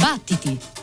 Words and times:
Battiti! 0.00 0.79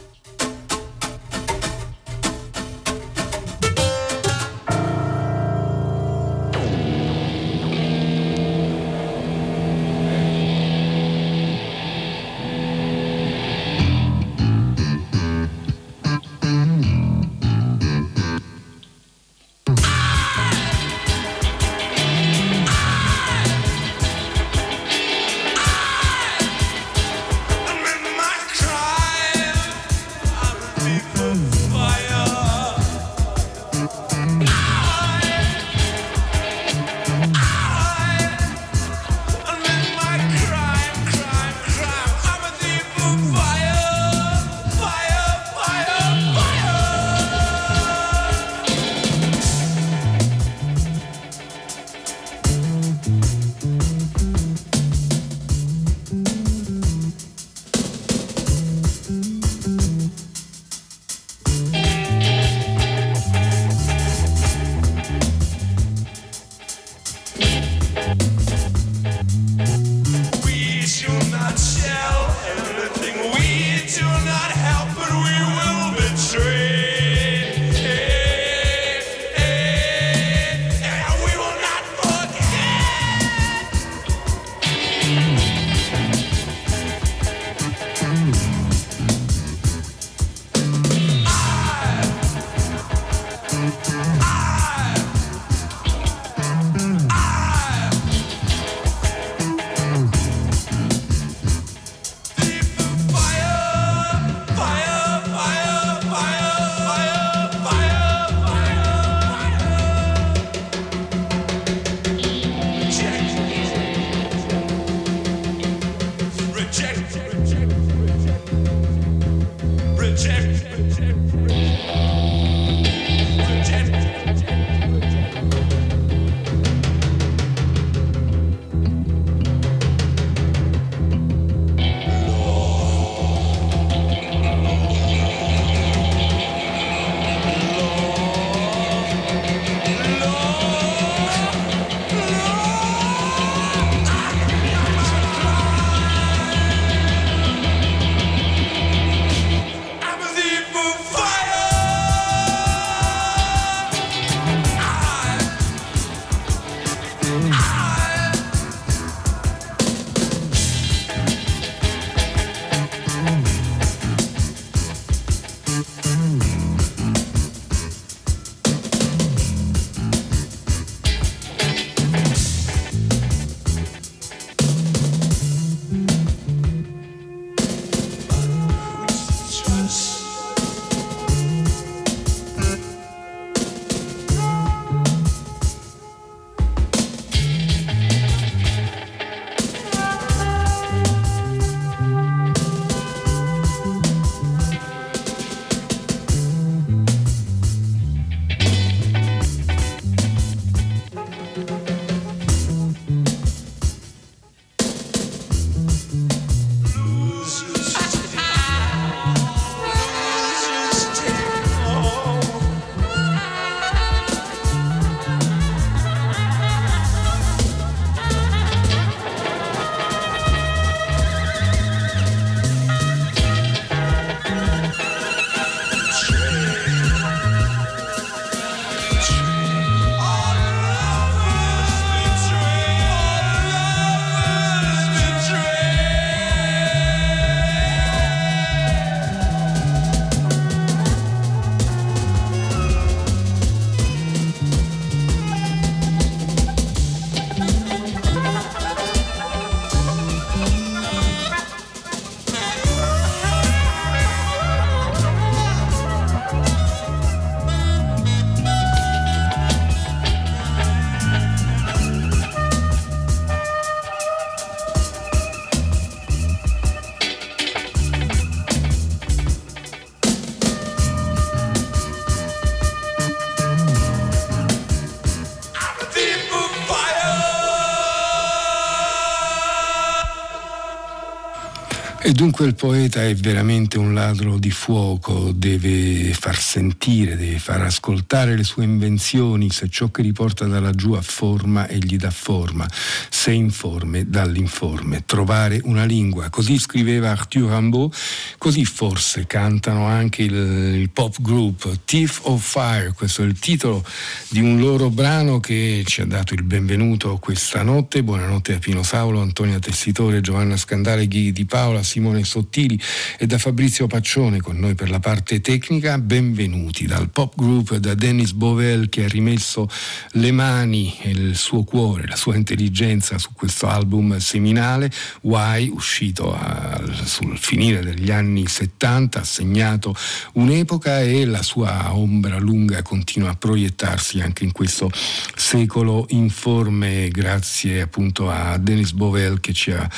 Dunque 282.38 282.68
il 282.68 282.76
poeta 282.76 283.24
è 283.24 283.34
veramente 283.34 283.98
un 283.98 284.14
ladro 284.14 284.60
di 284.60 284.70
fuoco, 284.70 285.52
deve 285.52 286.32
far 286.34 286.56
sentire, 286.56 287.36
deve 287.36 287.58
far 287.58 287.82
ascoltare 287.82 288.56
le 288.56 288.64
sue 288.64 288.84
invenzioni, 288.84 289.72
se 289.72 289.90
ciò 289.90 290.12
che 290.12 290.22
riporta 290.22 290.66
da 290.66 290.80
laggiù 290.80 291.14
ha 291.14 291.22
forma 291.24 291.88
e 291.88 291.98
gli 291.98 292.16
dà 292.16 292.30
forma, 292.30 292.88
se 293.28 293.54
informe 293.54 294.30
dall'informe, 294.30 295.24
trovare 295.26 295.82
una 295.86 296.06
lingua. 296.06 296.52
Così 296.52 296.78
scriveva 296.78 297.32
Arthur 297.32 297.72
Rimbaud, 297.72 298.14
così 298.58 298.86
forse 298.86 299.46
cantano 299.46 300.06
anche 300.06 300.42
il, 300.42 300.54
il 300.54 301.10
pop 301.10 301.42
group 301.42 302.00
Thief 302.06 302.42
of 302.44 302.64
Fire, 302.64 303.14
questo 303.16 303.44
è 303.44 303.46
il 303.46 303.60
titolo 303.60 304.04
di 304.50 304.60
un 304.60 304.80
loro 304.80 305.10
brano 305.10 305.60
che 305.60 306.04
ci 306.06 306.22
ha 306.22 306.26
dato 306.26 306.54
il 306.54 306.64
benvenuto 306.64 307.38
questa 307.38 307.84
notte. 307.84 308.24
Buonanotte 308.24 308.76
a 308.76 308.80
Pino 308.80 309.04
Saulo, 309.04 309.42
Antonia 309.42 309.80
Tessitore, 309.80 310.42
Giovanna 310.42 310.78
Scandale, 310.78 311.28
Ghidi 311.28 311.52
Di 311.52 311.66
Paola, 311.66 312.04
Simone 312.04 312.44
Sottili 312.44 313.00
e 313.38 313.46
da 313.46 313.58
Fabrizio 313.58 314.08
Paccione 314.08 314.60
con 314.60 314.78
noi 314.78 314.96
per 314.96 315.10
la 315.10 315.20
parte 315.20 315.62
tecnica. 315.62 316.18
Benvenuti 316.18 317.06
dal 317.06 317.30
pop 317.30 317.56
group 317.56 317.96
da 317.98 318.16
Dennis 318.16 318.52
Bovel 318.52 319.10
che 319.10 319.26
ha 319.26 319.28
rimesso 319.28 319.90
le 320.32 320.52
mani 320.52 321.16
e 321.22 321.30
il 321.30 321.56
suo 321.56 321.84
cuore, 321.84 322.28
la 322.28 322.36
sua 322.36 322.56
intelligenza 322.56 323.38
su 323.38 323.50
questo 323.54 323.88
album 323.88 324.38
seminale 324.40 325.12
Why, 325.42 325.90
uscito 325.90 326.54
a, 326.54 327.02
sul 327.24 327.58
finire 327.58 328.02
degli 328.02 328.32
anni 328.32 328.57
70, 328.66 329.42
ha 329.42 329.44
segnato 329.44 330.16
un'epoca 330.54 331.22
e 331.22 331.46
la 331.46 331.62
sua 331.62 332.16
ombra 332.16 332.58
lunga 332.58 333.02
continua 333.02 333.52
a 333.52 333.56
proiettarsi 333.56 334.40
anche 334.42 334.64
in 334.64 334.72
questo 334.72 335.12
secolo 335.56 336.26
informe 336.30 337.28
grazie 337.30 338.02
appunto 338.02 338.50
a 338.50 338.78
Dennis 338.78 339.12
Bovel 339.12 339.60
che 339.60 339.74
ci 339.74 339.92
ha, 339.92 340.10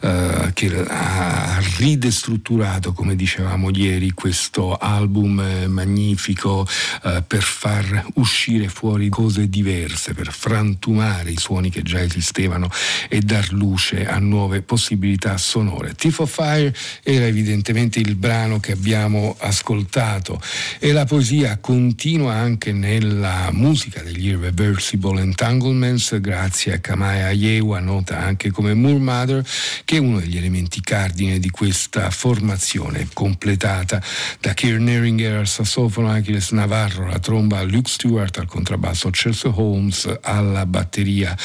uh, 0.00 0.52
che 0.52 0.84
ha 0.86 1.60
ridestrutturato, 1.78 2.92
come 2.92 3.16
dicevamo 3.16 3.70
ieri, 3.70 4.10
questo 4.12 4.74
album 4.74 5.40
eh, 5.40 5.66
magnifico 5.66 6.66
eh, 7.02 7.22
per 7.26 7.42
far 7.42 8.06
uscire 8.14 8.68
fuori 8.68 9.08
cose 9.08 9.48
diverse, 9.48 10.14
per 10.14 10.32
frantumare 10.32 11.30
i 11.30 11.38
suoni 11.38 11.70
che 11.70 11.82
già 11.82 12.00
esistevano 12.00 12.68
e 13.08 13.20
dar 13.20 13.52
luce 13.52 14.06
a 14.06 14.18
nuove 14.18 14.62
possibilità 14.62 15.36
sonore. 15.36 15.94
Thief 15.94 16.18
of 16.20 16.32
Fire 16.32 16.74
era 17.02 17.26
evidentemente 17.26 17.75
il 17.76 18.14
brano 18.14 18.58
che 18.58 18.72
abbiamo 18.72 19.36
ascoltato 19.38 20.40
e 20.78 20.92
la 20.92 21.04
poesia 21.04 21.58
continua 21.58 22.32
anche 22.32 22.72
nella 22.72 23.50
musica 23.52 24.00
degli 24.00 24.28
Irreversible 24.28 25.20
Entanglements 25.20 26.18
grazie 26.20 26.72
a 26.72 26.78
Kamaya 26.78 27.26
Ayewa, 27.26 27.78
nota 27.80 28.18
anche 28.18 28.50
come 28.50 28.72
Moor 28.72 28.98
Mother, 28.98 29.46
che 29.84 29.96
è 29.96 29.98
uno 29.98 30.20
degli 30.20 30.38
elementi 30.38 30.80
cardine 30.80 31.38
di 31.38 31.50
questa 31.50 32.08
formazione 32.10 33.08
completata 33.12 34.02
da 34.40 34.54
Kieran 34.54 34.88
Eringer 34.88 35.36
al 35.36 35.46
sassofono, 35.46 36.10
Achilles 36.10 36.52
Navarro 36.52 37.04
alla 37.04 37.18
tromba, 37.18 37.62
Luke 37.62 37.90
Stewart 37.90 38.38
al 38.38 38.46
contrabbasso, 38.46 39.10
Chelsea 39.10 39.52
Holmes 39.54 40.10
alla 40.22 40.64
batteria. 40.64 41.36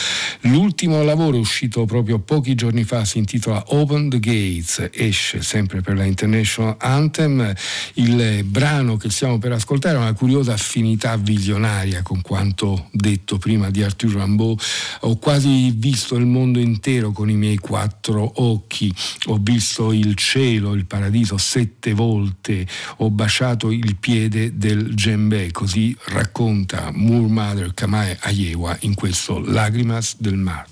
L'ultimo 0.42 1.04
lavoro 1.04 1.38
uscito 1.38 1.86
proprio 1.86 2.20
pochi 2.20 2.56
giorni 2.56 2.86
fa 2.86 3.04
si 3.04 3.18
intitola 3.18 3.62
Open 3.68 4.10
the 4.10 4.20
Gates, 4.20 4.90
esce 4.94 5.42
sempre 5.42 5.82
per 5.82 5.98
la 5.98 6.06
International 6.22 6.76
Anthem. 6.80 7.54
Il 7.96 8.44
brano 8.46 8.98
che 8.98 9.10
stiamo 9.10 9.40
per 9.40 9.54
ascoltare 9.54 9.98
ha 9.98 10.02
una 10.02 10.14
curiosa 10.14 10.54
affinità 10.54 11.18
visionaria 11.18 12.02
con 12.04 12.22
quanto 12.22 12.90
detto 12.92 13.38
prima 13.38 13.70
di 13.70 13.82
Arthur 13.82 14.16
Rimbaud. 14.16 14.60
Ho 15.02 15.18
quasi 15.18 15.72
visto 15.72 16.16
il 16.16 16.26
mondo 16.26 16.60
intero 16.60 17.12
con 17.12 17.30
i 17.30 17.36
miei 17.36 17.58
quattro 17.58 18.32
occhi, 18.42 18.94
ho 19.26 19.40
visto 19.42 19.92
il 19.92 20.16
cielo, 20.16 20.74
il 20.74 20.86
paradiso 20.86 21.38
sette 21.38 21.94
volte, 21.94 22.68
ho 22.98 23.10
baciato 23.10 23.72
il 23.72 23.96
piede 23.96 24.58
del 24.58 24.94
Djembe, 24.94 25.52
così 25.52 25.96
racconta 26.06 26.92
Moor 26.94 27.28
Mother 27.28 27.74
Kamae 27.74 28.18
Ayewa 28.22 28.78
in 28.82 28.94
questo 28.94 29.40
Lagrimas 29.40 30.16
del 30.18 30.36
Mar. 30.36 30.68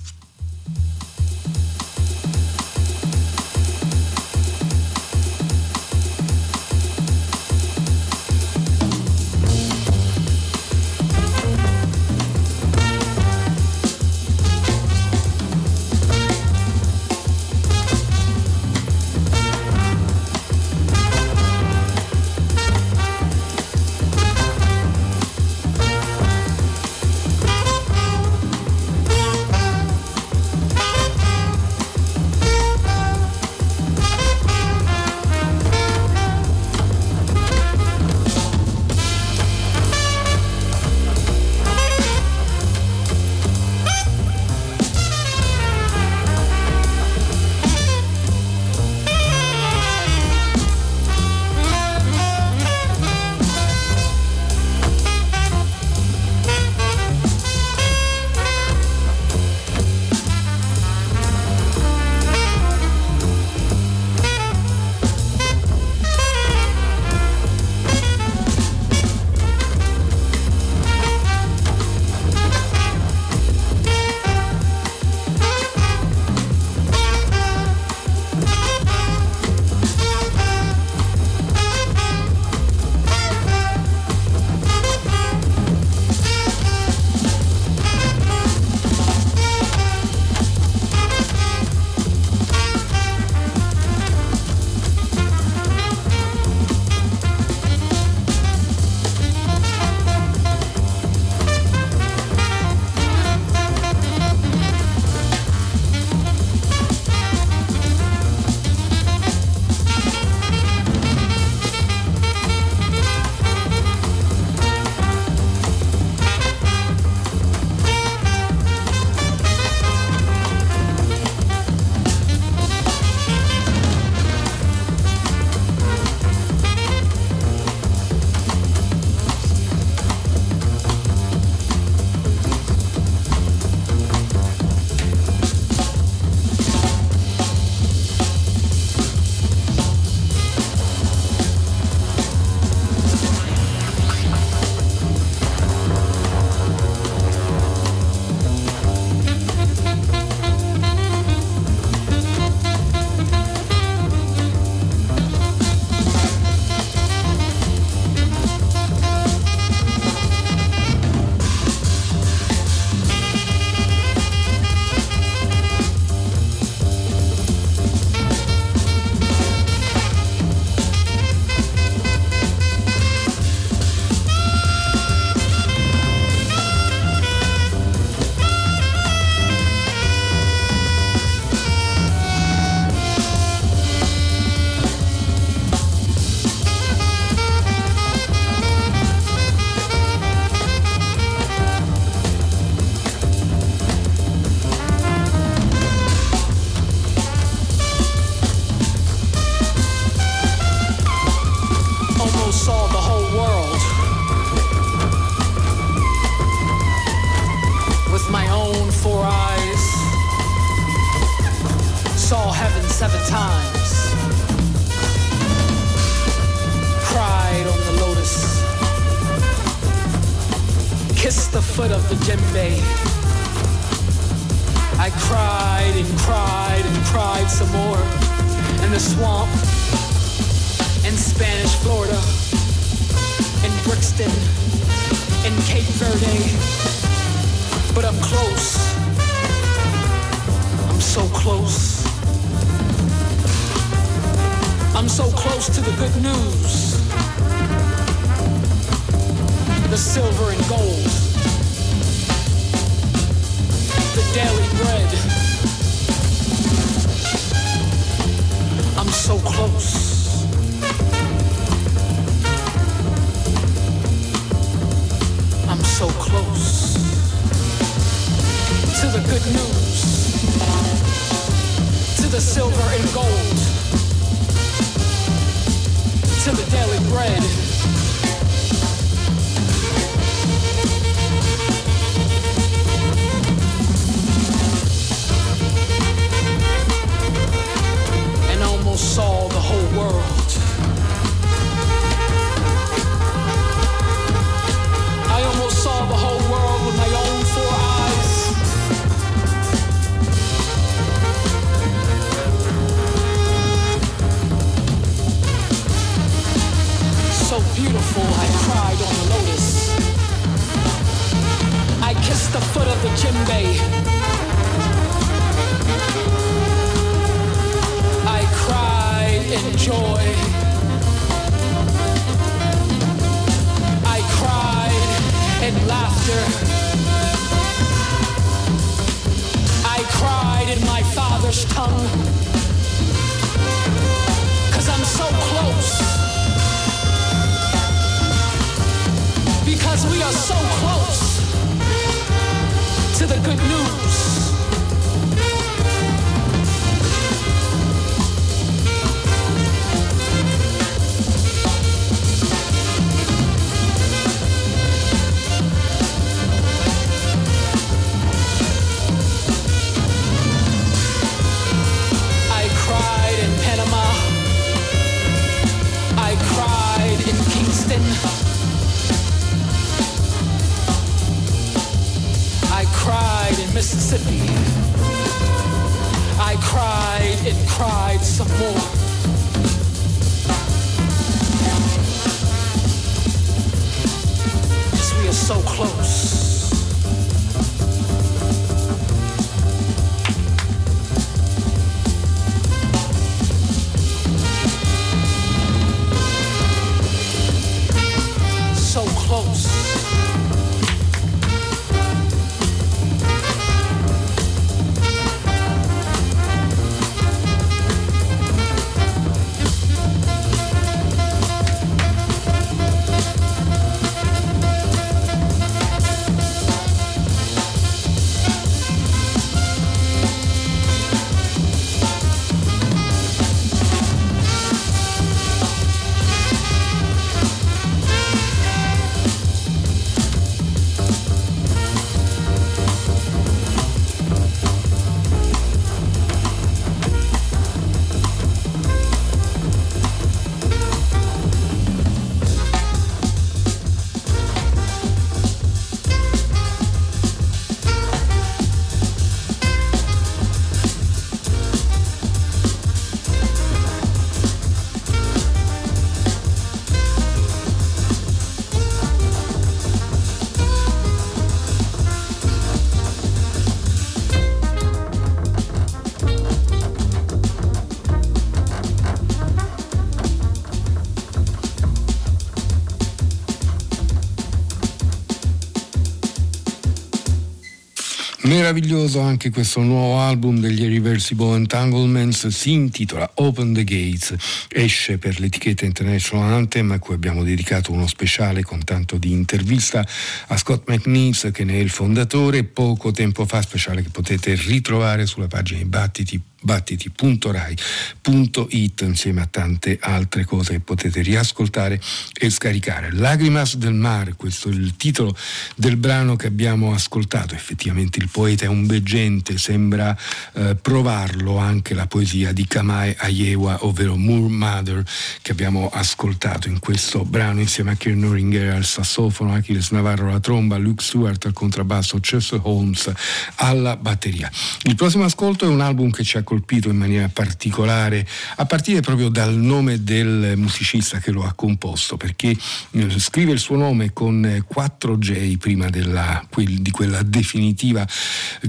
meraviglioso 478.69 479.19
anche 479.19 479.49
questo 479.49 479.81
nuovo 479.81 480.19
album 480.19 480.59
degli 480.59 480.83
Irreversible 480.83 481.55
Entanglements, 481.55 482.45
si 482.47 482.73
intitola 482.73 483.27
Open 483.35 483.73
the 483.73 483.83
Gates, 483.83 484.35
esce 484.69 485.17
per 485.17 485.39
l'etichetta 485.39 485.85
International 485.85 486.53
Anthem 486.53 486.91
a 486.91 486.99
cui 486.99 487.15
abbiamo 487.15 487.43
dedicato 487.43 487.91
uno 487.91 488.05
speciale 488.05 488.61
con 488.61 488.83
tanto 488.83 489.17
di 489.17 489.31
intervista 489.31 490.05
a 490.47 490.57
Scott 490.57 490.87
McNeese 490.87 491.49
che 491.49 491.63
ne 491.63 491.73
è 491.73 491.77
il 491.77 491.89
fondatore 491.89 492.63
poco 492.63 493.09
tempo 493.09 493.47
fa, 493.47 493.59
speciale 493.63 494.03
che 494.03 494.09
potete 494.09 494.53
ritrovare 494.53 495.25
sulla 495.25 495.47
pagina 495.47 495.83
Battiti 495.85 496.39
battiti.rai.it 496.61 499.01
insieme 499.01 499.41
a 499.41 499.45
tante 499.45 499.97
altre 500.01 500.45
cose 500.45 500.73
che 500.73 500.79
potete 500.79 501.21
riascoltare 501.21 501.99
e 502.33 502.49
scaricare. 502.49 503.11
Lagrimas 503.11 503.77
del 503.77 503.93
mare, 503.93 504.33
questo 504.35 504.69
è 504.69 504.71
il 504.71 504.95
titolo 504.95 505.35
del 505.75 505.97
brano 505.97 506.35
che 506.35 506.47
abbiamo 506.47 506.93
ascoltato. 506.93 507.55
Effettivamente 507.55 508.19
il 508.19 508.29
poeta 508.29 508.65
è 508.65 508.67
un 508.67 508.85
veggente, 508.85 509.57
sembra 509.57 510.15
eh, 510.53 510.75
provarlo 510.75 511.57
anche 511.57 511.93
la 511.93 512.07
poesia 512.07 512.53
di 512.53 512.67
Kamae 512.67 513.15
Ayewa, 513.17 513.85
ovvero 513.85 514.15
Moor 514.15 514.49
Mother, 514.49 515.03
che 515.41 515.51
abbiamo 515.51 515.89
ascoltato 515.91 516.67
in 516.67 516.79
questo 516.79 517.23
brano 517.23 517.59
insieme 517.59 517.91
a 517.91 517.95
Kieran 517.95 518.19
Noringer 518.19 518.75
al 518.75 518.85
sassofono, 518.85 519.53
Achilles 519.53 519.91
Navarro 519.91 520.29
alla 520.29 520.39
tromba, 520.39 520.77
Luke 520.77 521.03
Stewart 521.03 521.45
al 521.45 521.53
contrabbasso, 521.53 522.19
Chester 522.19 522.59
Holmes 522.63 523.11
alla 523.55 523.95
batteria. 523.95 524.51
Il 524.83 524.95
prossimo 524.95 525.23
ascolto 525.23 525.65
è 525.65 525.67
un 525.67 525.81
album 525.81 526.11
che 526.11 526.23
ci 526.23 526.37
ha 526.37 526.43
colpito 526.49 526.89
in 526.89 526.97
maniera 526.97 527.29
particolare, 527.29 528.25
a 528.55 528.65
partire 528.65 529.01
proprio 529.01 529.29
dal 529.29 529.53
nome 529.53 530.03
del 530.03 530.53
musicista 530.55 531.19
che 531.19 531.29
lo 531.29 531.43
ha 531.43 531.53
composto, 531.53 532.17
perché 532.17 532.57
eh, 532.91 533.19
scrive 533.19 533.51
il 533.51 533.59
suo 533.59 533.75
nome 533.75 534.13
con 534.13 534.63
4 534.65 535.17
J 535.19 535.57
prima 535.57 535.89
della, 535.89 536.43
di 536.55 536.89
quella 536.89 537.21
definitiva 537.21 538.07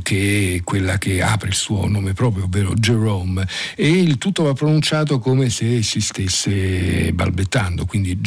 che 0.03 0.57
è 0.57 0.63
quella 0.63 0.99
che 0.99 1.23
apre 1.23 1.49
il 1.49 1.55
suo 1.55 1.89
nome 1.89 2.13
proprio, 2.13 2.45
ovvero 2.45 2.75
Jerome, 2.75 3.49
e 3.75 3.89
il 3.89 4.19
tutto 4.19 4.43
va 4.43 4.53
pronunciato 4.53 5.19
come 5.19 5.49
se 5.49 5.83
si 5.83 6.03
stesse 6.03 7.15
balbettando, 7.15 7.87
quindi 7.87 8.21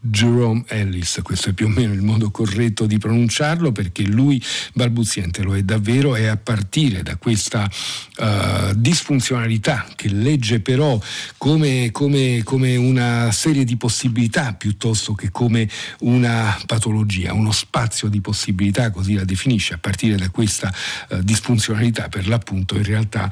Jerome 0.00 0.64
Ellis, 0.68 1.20
questo 1.22 1.50
è 1.50 1.52
più 1.52 1.66
o 1.66 1.68
meno 1.68 1.92
il 1.92 2.02
modo 2.02 2.30
corretto 2.30 2.86
di 2.86 2.96
pronunciarlo 2.96 3.72
perché 3.72 4.04
lui 4.04 4.42
balbuziente 4.72 5.42
lo 5.42 5.54
è 5.54 5.62
davvero 5.62 6.16
e 6.16 6.28
a 6.28 6.36
partire 6.38 7.02
da 7.02 7.16
questa 7.16 7.64
uh, 7.64 8.24
disfunzionalità 8.74 9.86
che 9.94 10.08
legge 10.08 10.60
però 10.60 11.00
come, 11.36 11.90
come, 11.92 12.42
come 12.44 12.76
una 12.76 13.30
serie 13.32 13.64
di 13.64 13.76
possibilità 13.76 14.54
piuttosto 14.54 15.14
che 15.14 15.30
come 15.30 15.68
una 16.00 16.56
patologia, 16.66 17.32
uno 17.32 17.52
spazio 17.52 18.08
di 18.08 18.20
possibilità, 18.20 18.90
così 18.90 19.14
la 19.14 19.24
definisce, 19.24 19.74
a 19.74 19.78
partire 19.78 20.16
da 20.16 20.30
questa 20.30 20.72
uh, 21.10 21.22
disfunzionalità 21.22 22.08
per 22.08 22.28
l'appunto 22.28 22.76
in 22.76 22.84
realtà 22.84 23.30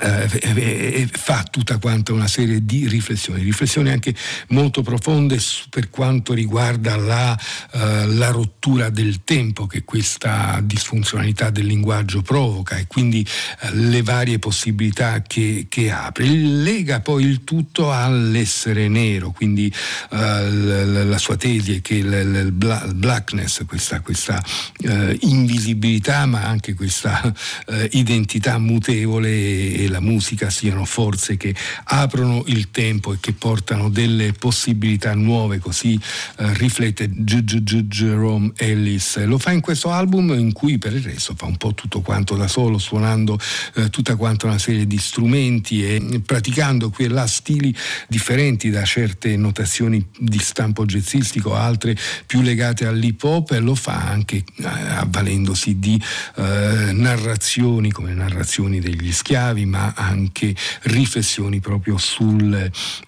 eh, 0.00 1.08
fa 1.12 1.44
tutta 1.50 1.78
quanta 1.78 2.12
una 2.12 2.26
serie 2.26 2.64
di 2.64 2.88
riflessioni, 2.88 3.42
riflessioni 3.42 3.90
anche 3.90 4.14
molto 4.48 4.82
profonde 4.82 5.38
per 5.68 5.90
quanto 5.90 6.32
riguarda 6.32 6.96
la, 6.96 7.38
eh, 7.72 8.06
la, 8.06 8.30
rottura 8.30 8.90
del 8.90 9.22
tempo 9.24 9.66
che 9.66 9.84
questa 9.84 10.60
disfunzionalità 10.62 11.50
del 11.50 11.66
linguaggio 11.66 12.22
provoca 12.22 12.76
e 12.76 12.86
quindi 12.86 13.26
eh, 13.60 13.74
le 13.74 14.02
varie 14.02 14.38
possibilità 14.38 15.22
che, 15.22 15.66
che, 15.68 15.90
apre. 15.90 16.24
Lega 16.26 17.00
poi 17.00 17.24
il 17.24 17.44
tutto 17.44 17.92
all'essere 17.92 18.88
nero, 18.88 19.30
quindi 19.30 19.66
eh, 20.10 20.50
la, 20.50 21.04
la, 21.04 21.18
sua 21.18 21.36
tesi 21.36 21.76
è 21.76 21.80
che 21.82 21.94
il, 21.94 22.06
il 22.06 22.52
blackness, 22.94 23.64
questa, 23.66 24.00
questa 24.00 24.42
eh, 24.78 25.18
invisibilità 25.22 26.24
ma 26.26 26.44
anche 26.44 26.74
questa 26.74 27.34
eh, 27.66 27.88
identità 27.92 28.58
mutevole 28.58 29.28
e 29.28 29.88
la 29.90 30.00
musica 30.00 30.48
siano 30.50 30.84
forze 30.84 31.36
che 31.36 31.54
aprono 31.84 32.42
il 32.46 32.70
tempo 32.70 33.12
e 33.12 33.18
che 33.20 33.32
portano 33.32 33.88
delle 33.88 34.32
possibilità 34.32 35.14
nuove, 35.14 35.58
così 35.58 35.98
eh, 36.38 36.54
riflette 36.54 37.10
Jerome 37.10 38.52
Ellis. 38.56 39.24
Lo 39.24 39.38
fa 39.38 39.52
in 39.52 39.60
questo 39.60 39.90
album 39.90 40.30
in 40.38 40.52
cui 40.52 40.78
per 40.78 40.94
il 40.94 41.02
resto 41.02 41.34
fa 41.36 41.46
un 41.46 41.56
po' 41.56 41.74
tutto 41.74 42.00
quanto 42.00 42.36
da 42.36 42.48
solo, 42.48 42.78
suonando 42.78 43.38
eh, 43.74 43.90
tutta 43.90 44.16
quanta 44.16 44.46
una 44.46 44.58
serie 44.58 44.86
di 44.86 44.98
strumenti 44.98 45.84
e 45.84 46.20
praticando 46.24 46.90
qui 46.90 47.04
e 47.04 47.08
là 47.08 47.26
stili 47.26 47.74
differenti 48.08 48.70
da 48.70 48.84
certe 48.84 49.36
notazioni 49.36 50.04
di 50.18 50.38
stampo 50.38 50.84
jazzistico, 50.84 51.54
altre 51.54 51.96
più 52.26 52.40
legate 52.42 52.86
all'hip 52.86 53.22
hop 53.22 53.52
e 53.52 53.60
lo 53.60 53.74
fa 53.74 54.08
anche 54.08 54.36
eh, 54.36 54.66
avvalendosi 54.66 55.78
di 55.78 56.00
eh, 56.36 56.92
narrazioni 56.92 57.90
come 57.90 58.12
narrazioni 58.12 58.80
degli 58.80 59.12
schiavi, 59.12 59.66
ma 59.70 59.94
anche 59.96 60.54
riflessioni 60.82 61.60
proprio 61.60 61.96
sul, 61.96 62.52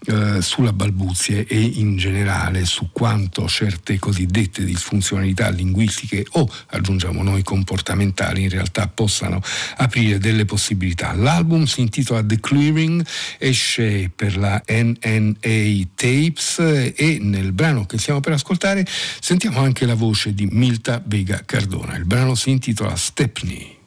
eh, 0.06 0.40
sulla 0.40 0.72
balbuzie 0.72 1.46
e 1.46 1.60
in 1.60 1.96
generale 1.96 2.64
su 2.64 2.90
quanto 2.92 3.46
certe 3.48 3.98
cosiddette 3.98 4.64
disfunzionalità 4.64 5.50
linguistiche 5.50 6.24
o 6.32 6.48
aggiungiamo 6.68 7.22
noi 7.22 7.42
comportamentali 7.42 8.42
in 8.42 8.48
realtà 8.48 8.86
possano 8.88 9.42
aprire 9.76 10.18
delle 10.18 10.44
possibilità. 10.44 11.12
L'album 11.12 11.64
si 11.64 11.80
intitola 11.80 12.24
The 12.24 12.38
Clearing, 12.40 13.04
esce 13.38 14.10
per 14.14 14.36
la 14.36 14.62
NNA 14.66 15.88
Tapes 15.94 16.58
e 16.96 17.18
nel 17.20 17.52
brano 17.52 17.84
che 17.84 17.98
stiamo 17.98 18.20
per 18.20 18.32
ascoltare 18.32 18.86
sentiamo 19.20 19.60
anche 19.60 19.84
la 19.84 19.94
voce 19.94 20.32
di 20.32 20.46
Milta 20.46 21.02
Vega 21.04 21.42
Cardona. 21.44 21.96
Il 21.96 22.04
brano 22.04 22.34
si 22.34 22.50
intitola 22.50 22.94
Stepney. 22.96 23.81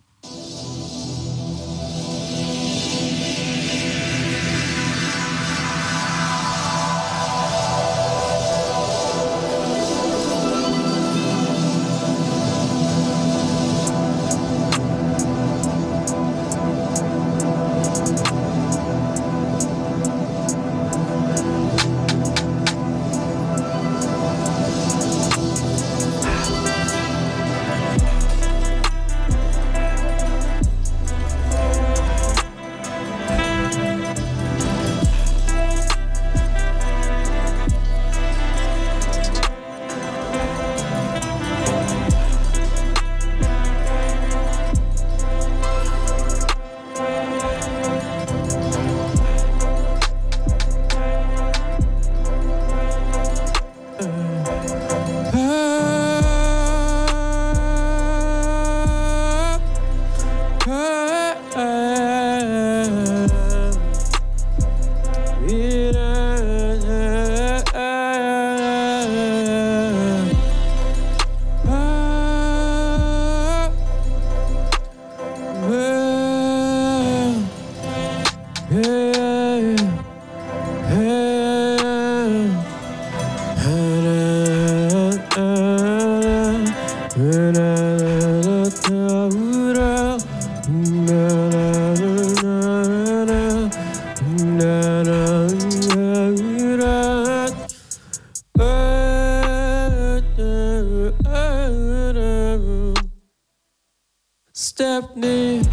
Stepney, 104.77 105.63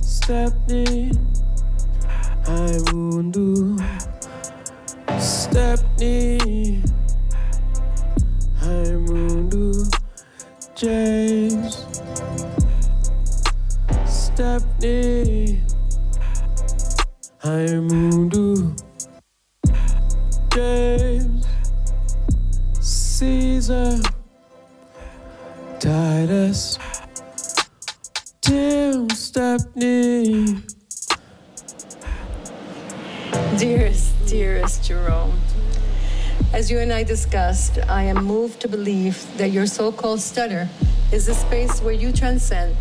Stepney, 0.00 1.12
I 2.46 2.78
won't 2.90 3.34
do. 3.34 3.76
Stepney. 5.18 6.39
I 37.00 37.02
discussed, 37.02 37.78
I 37.88 38.02
am 38.02 38.22
moved 38.26 38.60
to 38.60 38.68
believe 38.68 39.26
that 39.38 39.52
your 39.52 39.64
so 39.64 39.90
called 39.90 40.20
stutter 40.20 40.68
is 41.10 41.28
a 41.28 41.34
space 41.34 41.80
where 41.80 41.94
you 41.94 42.12
transcend 42.12 42.76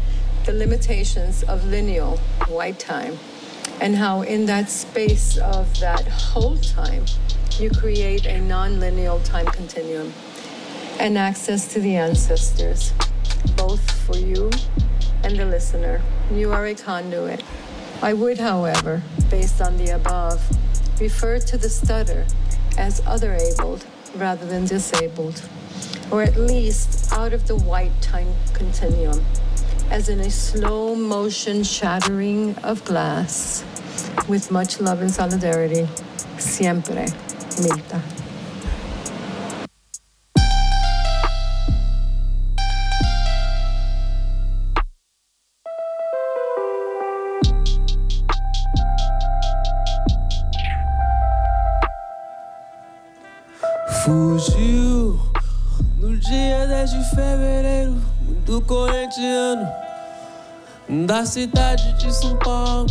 the 0.46 0.52
limitations 0.52 1.44
of 1.44 1.64
lineal 1.64 2.18
white 2.50 2.80
time, 2.80 3.18
and 3.80 3.96
how 3.96 4.24
in 4.24 4.46
that 4.48 4.70
space 4.70 5.38
of 5.38 5.80
that 5.80 6.06
whole 6.06 6.58
time, 6.58 7.06
you 7.60 7.70
create 7.70 8.26
a 8.26 8.42
non 8.42 8.82
lineal 8.82 9.22
time 9.22 9.46
continuum 9.46 10.12
and 11.00 11.18
access 11.18 11.72
to 11.72 11.80
the 11.80 11.96
ancestors, 11.96 12.92
both 13.56 13.90
for 14.06 14.18
you 14.18 14.52
and 15.24 15.40
the 15.40 15.46
listener. 15.46 16.02
You 16.34 16.52
are 16.52 16.66
a 16.66 16.76
conduit. 16.76 17.42
I 18.02 18.12
would, 18.12 18.38
however, 18.38 19.02
based 19.30 19.62
on 19.62 19.78
the 19.78 19.92
above, 19.92 20.44
refer 21.00 21.40
to 21.40 21.58
the 21.58 21.70
stutter 21.70 22.26
as 22.78 23.02
other 23.06 23.34
abled 23.34 23.86
rather 24.16 24.46
than 24.46 24.66
disabled, 24.66 25.42
or 26.12 26.22
at 26.22 26.36
least 26.38 27.12
out 27.14 27.34
of 27.34 27.48
the 27.48 27.56
white 27.56 28.02
time 28.02 28.34
continuum, 28.54 29.24
as 29.90 30.10
in 30.10 30.20
a 30.20 30.30
slow 30.30 30.96
motion 30.96 31.64
shattering 31.64 32.56
of 32.58 32.84
glass. 32.86 33.64
With 34.28 34.52
much 34.52 34.80
love 34.80 35.02
and 35.02 35.12
solidarity, 35.12 35.88
siempre, 36.38 37.06
Milta. 37.58 38.19
Da 61.10 61.26
cidade 61.26 61.92
de 61.94 62.14
São 62.14 62.36
Paulo. 62.36 62.86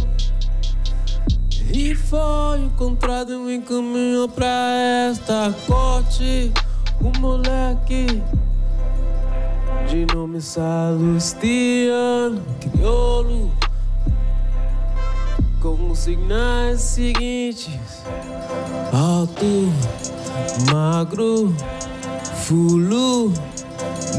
E 1.73 1.95
foi 1.95 2.63
encontrado 2.63 3.49
em 3.49 3.61
caminho 3.61 4.29
pra 4.29 4.73
esta 5.09 5.55
corte. 5.69 6.53
Um 7.01 7.13
moleque 7.21 8.21
de 9.89 10.05
nome 10.13 10.41
Salustiano, 10.41 12.43
crioulo, 12.61 13.53
com 15.61 15.93
os 15.93 16.01
sinais 16.01 16.81
seguintes: 16.81 18.03
alto, 18.93 19.73
magro, 20.73 21.55
fulo, 22.43 23.33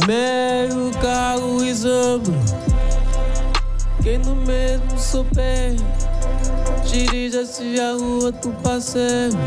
meio 0.08 0.90
carro 1.02 1.62
e 1.66 1.74
zambro. 1.74 2.59
Quem 4.02 4.18
no 4.18 4.36
mesmo 4.36 4.98
sopé 4.98 5.76
dirija-se 6.90 7.80
a 7.80 7.94
rua 7.94 8.32
do 8.32 8.50
passeio. 8.64 9.38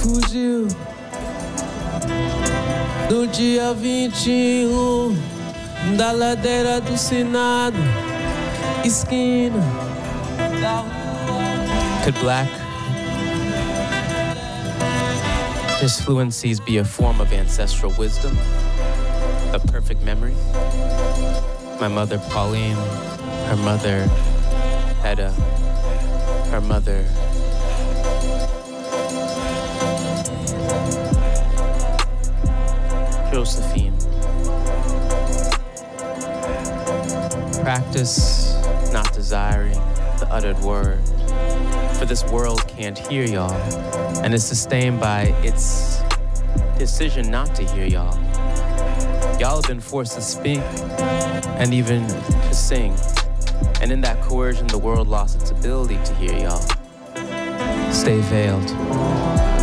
Fugiu 0.00 0.66
no 3.10 3.26
dia 3.26 3.74
21 3.74 5.14
da 5.96 6.12
ladeira 6.12 6.80
do 6.80 6.96
Senado, 6.96 7.78
esquina 8.84 9.60
da 10.60 10.76
rua. 10.76 10.88
Could 12.04 12.18
black 12.20 12.57
disfluencies 15.78 16.64
be 16.64 16.78
a 16.78 16.84
form 16.84 17.20
of 17.20 17.32
ancestral 17.32 17.92
wisdom? 17.96 18.36
A 19.52 19.60
perfect 19.68 20.02
memory? 20.02 20.34
My 21.80 21.86
mother, 21.86 22.18
Pauline, 22.30 22.74
her 23.46 23.56
mother, 23.56 24.08
Hedda, 25.02 25.30
her 26.50 26.60
mother. 26.60 27.04
Josephine. 33.32 33.96
Practice 37.62 38.52
not 38.92 39.12
desiring 39.14 39.78
the 40.18 40.26
uttered 40.28 40.58
word 40.58 41.00
for 41.98 42.04
this 42.04 42.24
world 42.26 42.66
can't 42.68 42.96
hear 42.96 43.24
y'all 43.24 43.52
and 44.22 44.32
is 44.32 44.46
sustained 44.46 45.00
by 45.00 45.34
its 45.42 46.00
decision 46.78 47.28
not 47.28 47.52
to 47.56 47.64
hear 47.64 47.86
y'all. 47.86 48.14
Y'all 49.40 49.56
have 49.56 49.66
been 49.66 49.80
forced 49.80 50.14
to 50.14 50.22
speak 50.22 50.60
and 51.58 51.74
even 51.74 52.06
to 52.06 52.54
sing. 52.54 52.94
And 53.80 53.90
in 53.90 54.00
that 54.02 54.20
coercion, 54.22 54.68
the 54.68 54.78
world 54.78 55.08
lost 55.08 55.40
its 55.40 55.50
ability 55.50 55.98
to 56.04 56.14
hear 56.14 56.38
y'all. 56.38 56.62
Stay 57.92 58.20
veiled. 58.22 59.57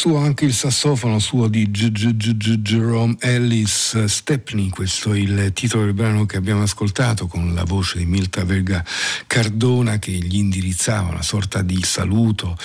Suo 0.00 0.16
anche 0.16 0.46
il 0.46 0.54
sassofono 0.54 1.18
suo 1.18 1.46
di 1.46 1.68
Jerome 1.68 3.16
Ellis 3.20 4.04
Stepney, 4.04 4.70
questo 4.70 5.12
è 5.12 5.18
il 5.18 5.50
titolo 5.52 5.84
del 5.84 5.92
brano 5.92 6.24
che 6.24 6.38
abbiamo 6.38 6.62
ascoltato 6.62 7.26
con 7.26 7.52
la 7.52 7.64
voce 7.64 7.98
di 7.98 8.06
Milta 8.06 8.42
Verga 8.42 8.82
Cardona 9.26 9.98
che 9.98 10.12
gli 10.12 10.36
indirizzava 10.36 11.10
una 11.10 11.20
sorta 11.20 11.60
di 11.60 11.82
saluto. 11.82 12.56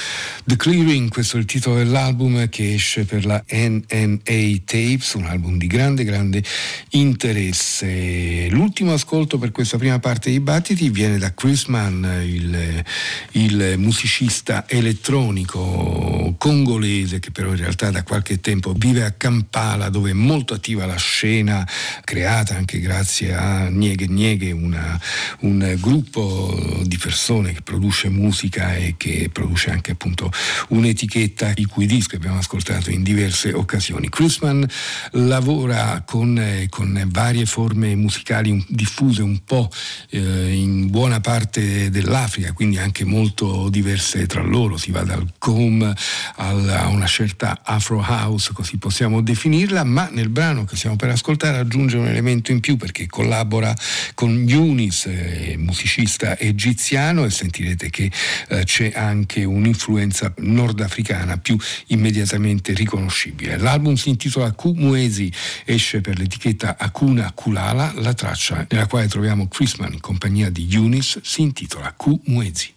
The 0.48 0.58
Clearing, 0.58 1.10
questo 1.10 1.38
è 1.38 1.40
il 1.40 1.48
titolo 1.48 1.78
dell'album 1.78 2.48
che 2.50 2.76
esce 2.76 3.04
per 3.04 3.26
la 3.26 3.44
NNA 3.50 4.62
Tapes, 4.64 5.14
un 5.14 5.26
album 5.26 5.58
di 5.58 5.66
grande, 5.66 6.04
grande 6.04 6.44
interesse. 6.92 8.48
L'ultimo 8.52 8.94
ascolto 8.94 9.40
per 9.40 9.50
questa 9.50 9.80
prima 9.80 9.98
parte 9.98 10.30
dei 10.30 10.40
battiti 10.40 10.92
viene 10.92 11.18
da 11.18 11.34
Chris 11.34 11.66
Mann, 11.66 12.06
il, 12.22 12.84
il 13.32 13.74
musicista 13.78 14.66
elettronico 14.68 16.36
congolese 16.38 17.18
che 17.18 17.32
però 17.32 17.50
in 17.50 17.58
realtà 17.58 17.90
da 17.90 18.04
qualche 18.04 18.40
tempo 18.40 18.74
vive 18.74 19.04
a 19.04 19.12
Kampala 19.12 19.90
dove 19.90 20.12
è 20.12 20.14
molto 20.14 20.54
attiva 20.54 20.86
la 20.86 20.96
scena 20.96 21.68
creata 22.04 22.56
anche 22.56 22.80
grazie 22.80 23.34
a 23.34 23.70
Nieghe 23.70 24.06
Nieghe, 24.06 24.52
una, 24.52 25.00
un 25.40 25.76
gruppo 25.80 26.84
di 26.84 26.98
persone 26.98 27.54
che 27.54 27.62
produce 27.62 28.10
musica 28.10 28.76
e 28.76 28.94
che 28.96 29.30
produce 29.34 29.72
anche 29.72 29.92
appunto 29.92 30.32
un'etichetta 30.70 31.54
i 31.56 31.66
cui 31.66 31.86
dischi 31.86 32.16
abbiamo 32.16 32.38
ascoltato 32.38 32.90
in 32.90 33.04
diverse 33.04 33.54
occasioni. 33.54 34.10
Chrisman 34.10 34.68
lavora 35.12 36.04
con, 36.06 36.38
eh, 36.38 36.68
con 36.70 37.02
varie 37.08 37.46
forme 37.46 37.96
musicali 37.96 38.64
diffuse 38.68 39.22
un 39.22 39.44
po' 39.44 39.70
eh, 40.10 40.54
in 40.54 40.90
buona 40.90 41.20
parte 41.20 41.90
dell'Africa, 41.90 42.54
quindi 42.54 42.78
anche 42.78 43.06
molto 43.06 43.70
diverse 43.70 44.26
tra 44.26 44.42
loro, 44.42 44.78
si 44.78 44.92
va 44.92 45.04
dal 45.04 45.34
com 45.38 45.94
a 46.36 46.88
una 46.88 47.08
certa 47.08 47.62
Afro 47.64 48.04
House, 48.06 48.52
così 48.54 48.78
possiamo 48.78 49.22
definirla, 49.22 49.84
ma 49.84 50.10
nel 50.12 50.30
brano 50.30 50.66
che 50.66 50.76
stiamo 50.76 50.96
per 50.96 51.10
ascoltare 51.10 51.58
aggiunge 51.58 51.98
un 51.98 52.08
elemento 52.08 52.52
in 52.52 52.60
più 52.60 52.78
perché 52.78 53.08
collabora 53.08 53.74
con 54.14 54.46
Yunis, 54.48 55.06
eh, 55.08 55.56
musicista 55.58 56.38
egiziano, 56.38 57.26
e 57.26 57.30
sentirete 57.30 57.90
che 57.90 58.12
eh, 58.50 58.64
c'è 58.64 58.92
anche 58.96 59.44
un'influenza 59.44 60.25
nordafricana 60.38 61.38
più 61.38 61.58
immediatamente 61.88 62.74
riconoscibile. 62.74 63.58
L'album 63.58 63.96
si 63.96 64.10
intitola 64.10 64.52
Kumuesi, 64.52 65.32
esce 65.66 66.02
per 66.02 66.18
l'etichetta 66.18 66.78
Akuna 66.78 67.32
Kulala, 67.34 67.94
la 67.98 68.14
traccia 68.14 68.66
nella 68.70 68.88
quale 68.88 69.08
troviamo 69.08 69.48
Chrisman 69.48 69.94
in 69.94 70.00
compagnia 70.00 70.50
di 70.50 70.66
Yunis 70.66 71.20
si 71.22 71.42
intitola 71.42 71.94
Kumuezi. 71.94 72.74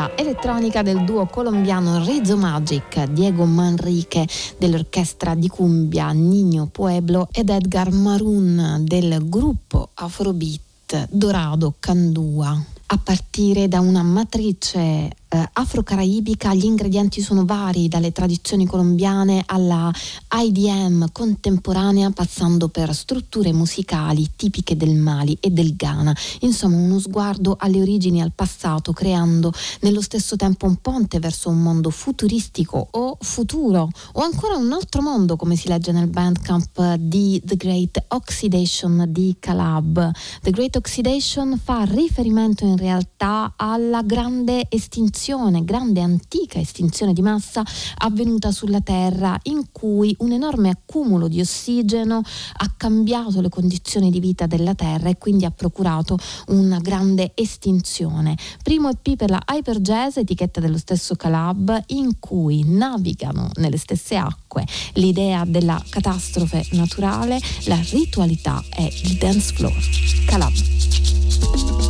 Cumbia 0.00 0.16
elettronica 0.16 0.82
del 0.82 1.04
duo 1.04 1.26
colombiano 1.26 2.02
Rizzo 2.02 2.36
Magic, 2.36 3.04
Diego 3.10 3.44
Manrique 3.44 4.26
dell'orchestra 4.56 5.34
di 5.34 5.48
cumbia 5.48 6.10
Nino 6.12 6.66
Pueblo 6.66 7.28
ed 7.30 7.50
Edgar 7.50 7.92
Marun 7.92 8.78
del 8.80 9.28
gruppo 9.28 9.90
Afrobeat 9.92 11.08
Dorado 11.10 11.74
Candua. 11.78 12.58
A 12.92 12.98
partire 12.98 13.68
da 13.68 13.80
una 13.80 14.02
matrice 14.02 15.10
eh, 15.32 15.48
afro-caraibica 15.52 16.52
gli 16.54 16.64
ingredienti 16.64 17.20
sono 17.20 17.44
vari, 17.44 17.86
dalle 17.86 18.10
tradizioni 18.10 18.66
colombiane 18.66 19.44
alla 19.46 19.92
IDM 20.34 21.10
contemporanea, 21.12 22.10
passando 22.10 22.68
per 22.68 22.92
strutture 22.94 23.52
musicali 23.52 24.30
tipiche 24.34 24.76
del 24.76 24.96
Mali 24.96 25.36
e 25.40 25.50
del 25.50 25.76
Ghana. 25.76 26.14
Insomma, 26.40 26.76
uno 26.76 26.98
sguardo 26.98 27.56
alle 27.58 27.80
origini 27.80 28.20
al 28.20 28.32
passato, 28.34 28.92
creando 28.92 29.52
nello 29.82 30.02
stesso 30.02 30.34
tempo 30.34 30.66
un 30.66 30.76
ponte 30.76 31.20
verso 31.20 31.48
un 31.48 31.62
mondo 31.62 31.90
futuristico 31.90 32.88
o 32.90 33.16
futuro, 33.20 33.88
o 34.14 34.22
ancora 34.22 34.56
un 34.56 34.72
altro 34.72 35.00
mondo, 35.00 35.36
come 35.36 35.54
si 35.54 35.68
legge 35.68 35.92
nel 35.92 36.08
bandcamp 36.08 36.94
di 36.94 37.40
The 37.44 37.54
Great 37.54 38.04
Oxidation 38.08 39.06
di 39.08 39.36
Calab. 39.38 40.10
The 40.42 40.50
Great 40.50 40.74
Oxidation 40.74 41.56
fa 41.62 41.84
riferimento 41.84 42.64
in 42.64 42.76
realtà 42.76 43.52
alla 43.56 44.02
grande 44.02 44.66
estinzione 44.68 45.18
estinzione, 45.20 45.64
grande 45.64 46.00
antica 46.00 46.58
estinzione 46.58 47.12
di 47.12 47.20
massa 47.20 47.62
avvenuta 47.98 48.50
sulla 48.50 48.80
Terra 48.80 49.38
in 49.44 49.66
cui 49.70 50.16
un 50.20 50.32
enorme 50.32 50.70
accumulo 50.70 51.28
di 51.28 51.40
ossigeno 51.40 52.22
ha 52.56 52.72
cambiato 52.74 53.42
le 53.42 53.50
condizioni 53.50 54.10
di 54.10 54.18
vita 54.18 54.46
della 54.46 54.74
Terra 54.74 55.10
e 55.10 55.18
quindi 55.18 55.44
ha 55.44 55.50
procurato 55.50 56.16
una 56.48 56.78
grande 56.78 57.32
estinzione. 57.34 58.34
Primo 58.62 58.88
EP 58.88 59.16
per 59.16 59.28
la 59.28 59.42
Hyper 59.46 59.80
Jazz, 59.80 60.16
etichetta 60.16 60.58
dello 60.58 60.78
stesso 60.78 61.14
Calab, 61.16 61.82
in 61.88 62.18
cui 62.18 62.64
navigano 62.64 63.50
nelle 63.56 63.76
stesse 63.76 64.16
acque 64.16 64.64
l'idea 64.94 65.44
della 65.44 65.82
catastrofe 65.90 66.66
naturale, 66.72 67.38
la 67.66 67.78
ritualità 67.90 68.64
e 68.74 68.90
il 69.02 69.18
dance 69.18 69.52
floor. 69.52 69.76
Calab. 70.24 71.89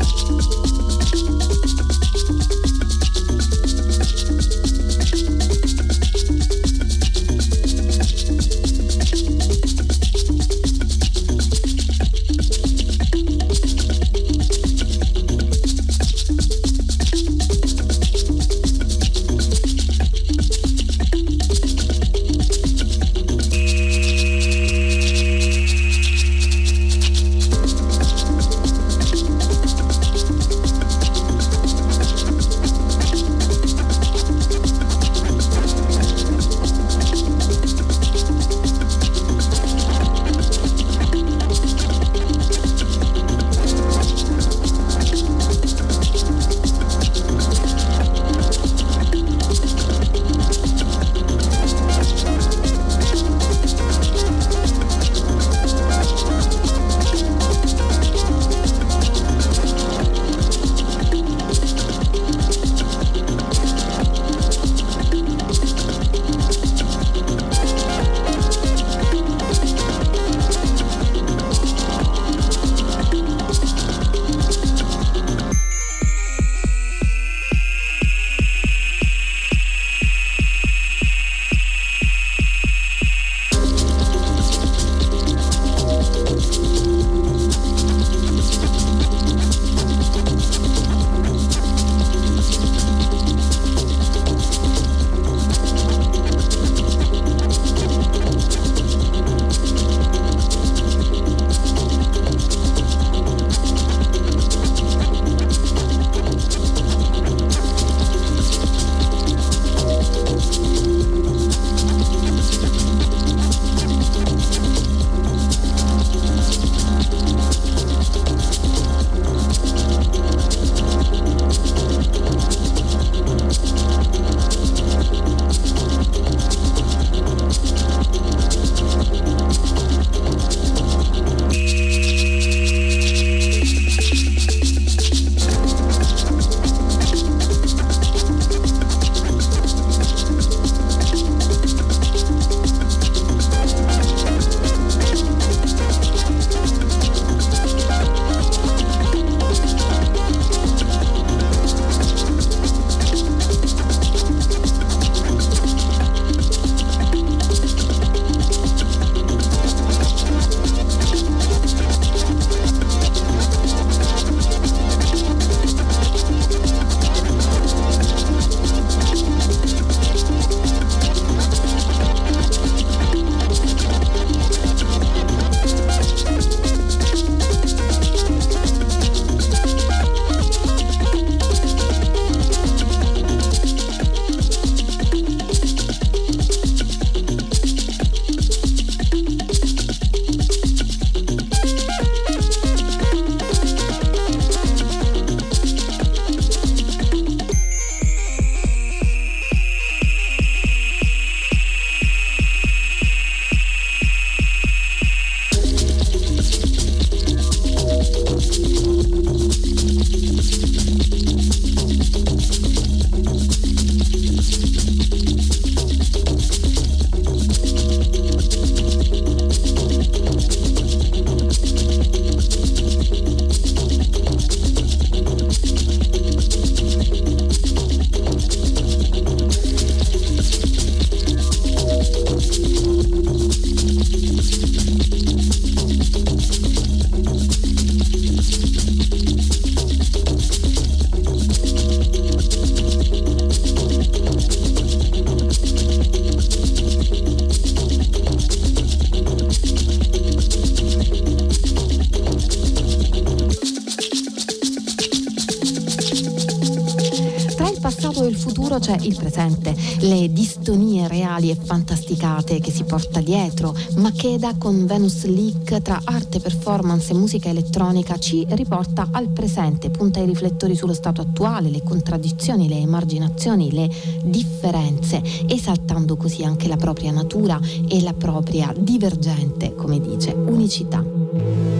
C'è 258.81 258.97
il 259.03 259.15
presente, 259.15 259.77
le 260.01 260.33
distonie 260.33 261.07
reali 261.07 261.51
e 261.51 261.55
fantasticate 261.55 262.59
che 262.59 262.71
si 262.71 262.85
porta 262.85 263.21
dietro. 263.21 263.77
Makeda 263.97 264.55
con 264.59 264.87
Venus 264.87 265.25
Leak 265.27 265.83
tra 265.83 266.01
arte, 266.03 266.41
performance 266.41 267.13
e 267.13 267.15
musica 267.15 267.49
elettronica 267.49 268.19
ci 268.19 268.45
riporta 268.51 269.09
al 269.13 269.29
presente, 269.29 269.91
punta 269.91 270.19
i 270.21 270.27
riflettori 270.27 270.75
sullo 270.75 270.95
stato 270.95 271.21
attuale, 271.21 271.71
le 271.71 271.83
contraddizioni, 271.83 272.69
le 272.69 272.79
emarginazioni, 272.79 273.71
le 273.71 273.89
differenze, 274.25 275.23
esaltando 275.47 276.17
così 276.17 276.43
anche 276.43 276.67
la 276.67 276.77
propria 276.77 277.13
natura 277.13 277.61
e 277.87 278.01
la 278.01 278.15
propria 278.15 278.73
divergente, 278.77 279.75
come 279.75 280.01
dice, 280.01 280.33
unicità. 280.33 281.80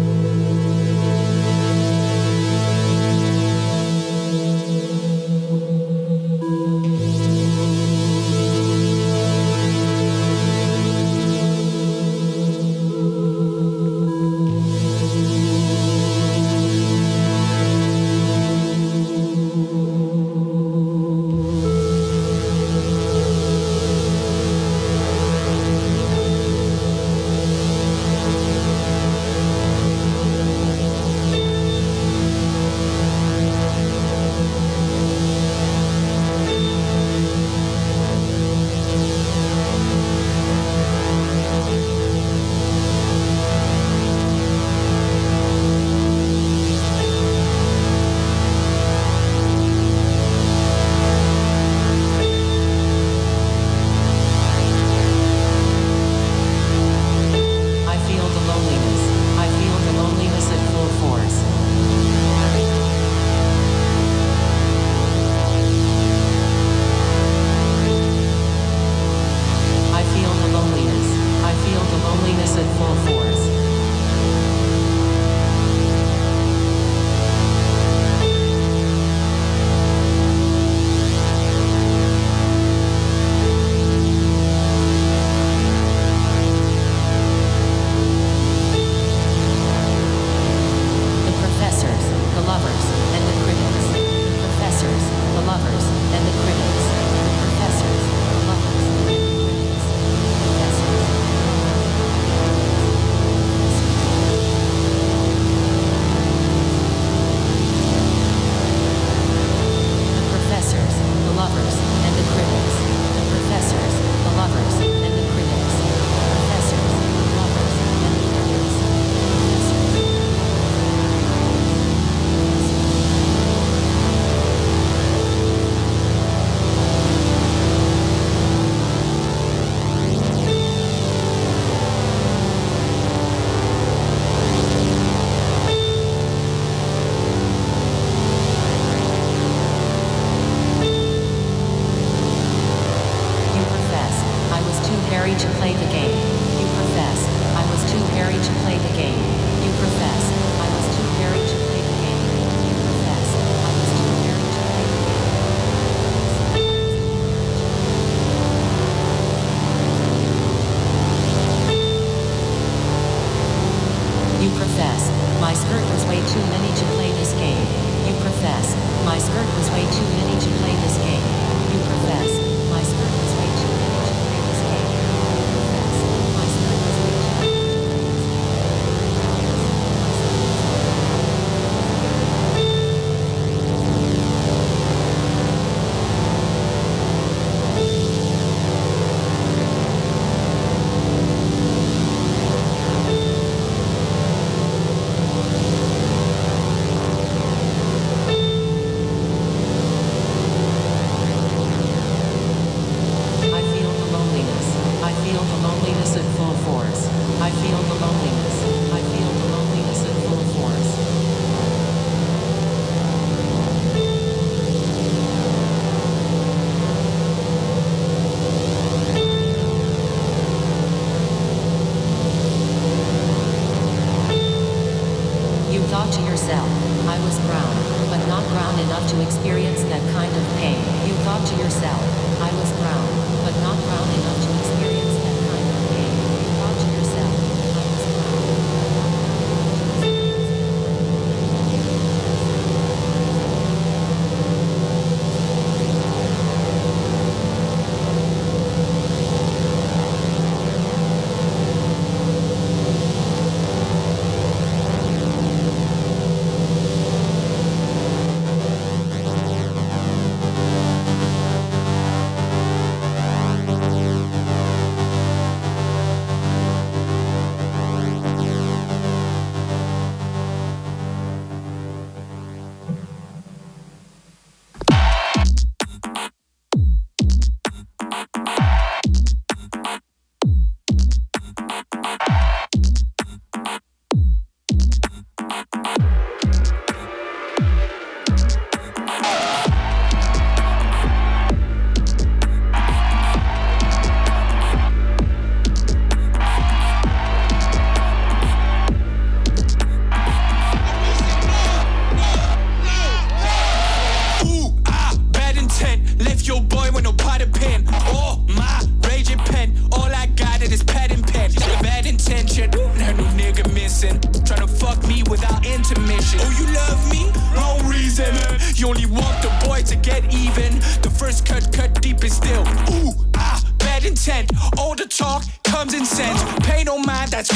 two. 166.27 166.60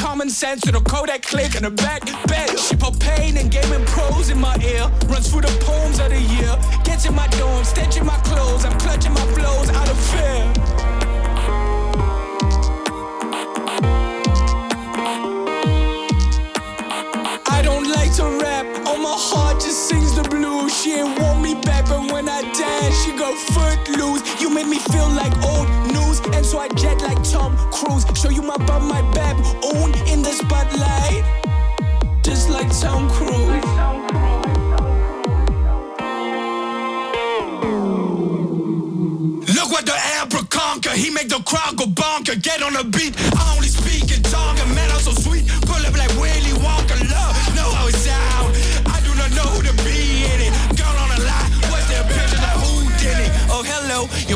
Common 0.04 0.28
sense. 0.28 0.60
To 0.60 0.70
the 0.70 0.80
Kodak 0.80 1.22
click 1.22 1.54
and 1.56 1.64
the 1.64 1.70
back 1.70 2.02
bed. 2.28 2.58
She 2.58 2.76
put 2.76 3.00
pain 3.00 3.38
and 3.38 3.50
gaming 3.50 3.84
pros 3.86 4.28
in 4.28 4.38
my 4.38 4.54
ear. 4.62 4.84
Runs 5.08 5.30
through 5.30 5.40
the 5.48 5.56
poems 5.64 5.98
of 5.98 6.10
the 6.10 6.20
year. 6.20 6.52
Gets 6.84 7.06
in 7.06 7.14
my 7.14 7.26
dome, 7.38 7.64
stenching 7.64 8.04
my 8.04 8.18
clothes. 8.28 8.66
I'm 8.66 8.78
clutching 8.78 9.14
my 9.14 9.26
flows 9.32 9.70
out 9.70 9.88
of 9.88 9.98
fear. 10.12 11.03
The 20.14 20.28
blues. 20.28 20.72
She 20.80 20.92
ain't 20.94 21.18
want 21.18 21.42
me 21.42 21.54
back, 21.54 21.86
but 21.86 22.12
when 22.12 22.28
I 22.28 22.42
dance, 22.52 22.94
she 23.04 23.12
go 23.12 23.34
footloose. 23.54 24.22
You 24.40 24.50
made 24.50 24.66
me 24.66 24.78
feel 24.78 25.08
like 25.10 25.34
old 25.42 25.68
news, 25.92 26.20
and 26.34 26.44
so 26.44 26.58
I 26.58 26.68
jet 26.68 27.00
like 27.02 27.22
Tom 27.22 27.56
Cruise. 27.70 28.04
Show 28.20 28.30
you 28.30 28.42
my 28.42 28.56
bum, 28.66 28.88
my 28.88 29.02
bab, 29.12 29.36
own 29.74 29.92
in 30.08 30.22
the 30.22 30.32
spotlight, 30.32 31.24
just 32.22 32.48
like 32.48 32.68
Tom 32.80 33.10
Cruise. 33.10 33.64
Look 39.54 39.70
what 39.70 39.86
the 39.86 39.96
emperor 40.20 40.46
conquer. 40.48 40.90
He 40.90 41.10
make 41.10 41.28
the 41.28 41.40
crowd 41.44 41.76
go 41.76 41.86
bonker. 41.86 42.36
Get 42.36 42.62
on 42.62 42.74
the 42.74 42.84
beat. 42.84 43.14
I 43.36 43.54
only 43.56 43.68
speak 43.68 44.16
in 44.16 44.22
tongue. 44.22 44.56
Man, 44.74 44.90
I'm 44.90 45.00
so 45.00 45.12
sweet. 45.12 45.44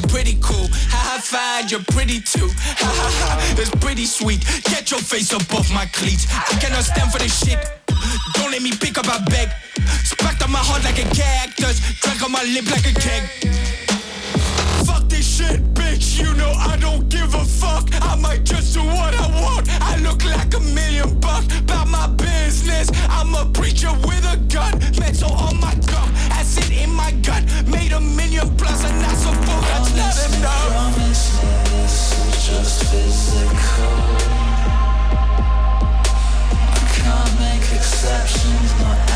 Pretty 0.08 0.38
cool. 0.40 0.66
Ha 0.90 1.00
ha, 1.08 1.20
fine, 1.22 1.68
you're 1.68 1.84
pretty 1.92 2.20
too. 2.20 2.48
Ha 2.80 2.90
ha 2.90 3.08
ha, 3.20 3.54
it's 3.60 3.70
pretty 3.76 4.06
sweet. 4.06 4.40
Get 4.64 4.90
your 4.90 5.00
face 5.00 5.32
off 5.32 5.46
my 5.72 5.86
cleats. 5.92 6.26
I 6.32 6.56
cannot 6.58 6.84
stand 6.84 7.12
for 7.12 7.18
this 7.18 7.32
shit. 7.32 7.60
Don't 8.34 8.50
let 8.50 8.62
me 8.62 8.72
pick 8.72 8.98
up, 8.98 9.06
I 9.08 9.22
beg. 9.30 9.48
Sparked 10.04 10.42
on 10.42 10.50
my 10.50 10.58
heart 10.58 10.82
like 10.84 10.98
a 10.98 11.08
cactus. 11.14 11.80
Drink 12.00 12.22
on 12.24 12.32
my 12.32 12.42
lip 12.42 12.66
like 12.70 12.86
a 12.88 12.94
keg. 12.96 13.22
Fuck 14.86 15.08
this 15.08 15.26
shit, 15.36 15.62
bitch. 15.74 16.18
You 16.18 16.34
know 16.34 16.52
I 16.56 16.76
don't 16.80 17.08
give 17.08 17.34
a 17.34 17.44
fuck. 17.44 17.88
I 18.00 18.16
might 18.16 18.44
just 18.44 18.74
do 18.74 18.80
what 18.80 19.14
I 19.14 19.28
want. 19.40 19.68
I 19.82 19.96
look 19.98 20.24
like 20.24 20.54
a 20.54 20.60
million 20.60 21.20
bucks. 21.20 21.46
About 21.58 21.88
my 21.88 22.06
business. 22.16 22.90
I'm 23.08 23.34
a 23.34 23.44
preacher 23.52 23.92
with 24.08 24.24
a 24.24 24.36
gun. 24.48 24.78
Metal 24.98 25.32
on 25.32 25.60
my 25.60 25.74
gum. 25.86 26.08
Acid 26.32 26.70
in 26.72 26.90
my 26.92 27.12
gut. 27.22 27.44
Made 27.66 27.92
a 27.92 28.00
million 28.00 28.48
plus 28.56 28.84
and 28.84 29.00
not 29.02 29.18
enough. 29.28 29.47
Exceptions, 37.78 38.80
not 38.80 39.07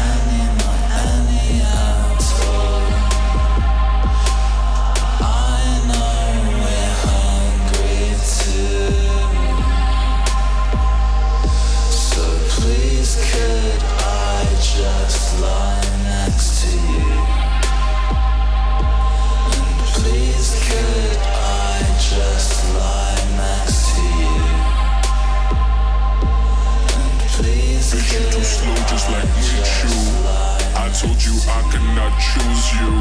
I 31.49 31.63
cannot 31.71 32.13
choose 32.19 32.73
you. 32.79 32.93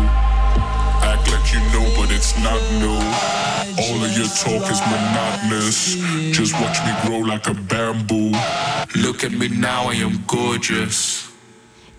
Act 1.04 1.32
like 1.32 1.54
you 1.54 1.60
know, 1.74 1.86
but 1.98 2.12
it's 2.12 2.38
not 2.40 2.60
new. 2.80 3.00
All 3.82 4.04
of 4.04 4.12
your 4.18 4.28
talk 4.28 4.70
is 4.72 4.82
monotonous. 4.82 5.96
Just 6.36 6.54
watch 6.54 6.78
me 6.86 6.94
grow 7.08 7.20
like 7.20 7.48
a 7.48 7.54
bamboo. 7.54 8.32
Look 8.96 9.24
at 9.24 9.32
me 9.32 9.48
now, 9.48 9.90
I 9.90 9.96
am 9.96 10.24
gorgeous. 10.28 11.31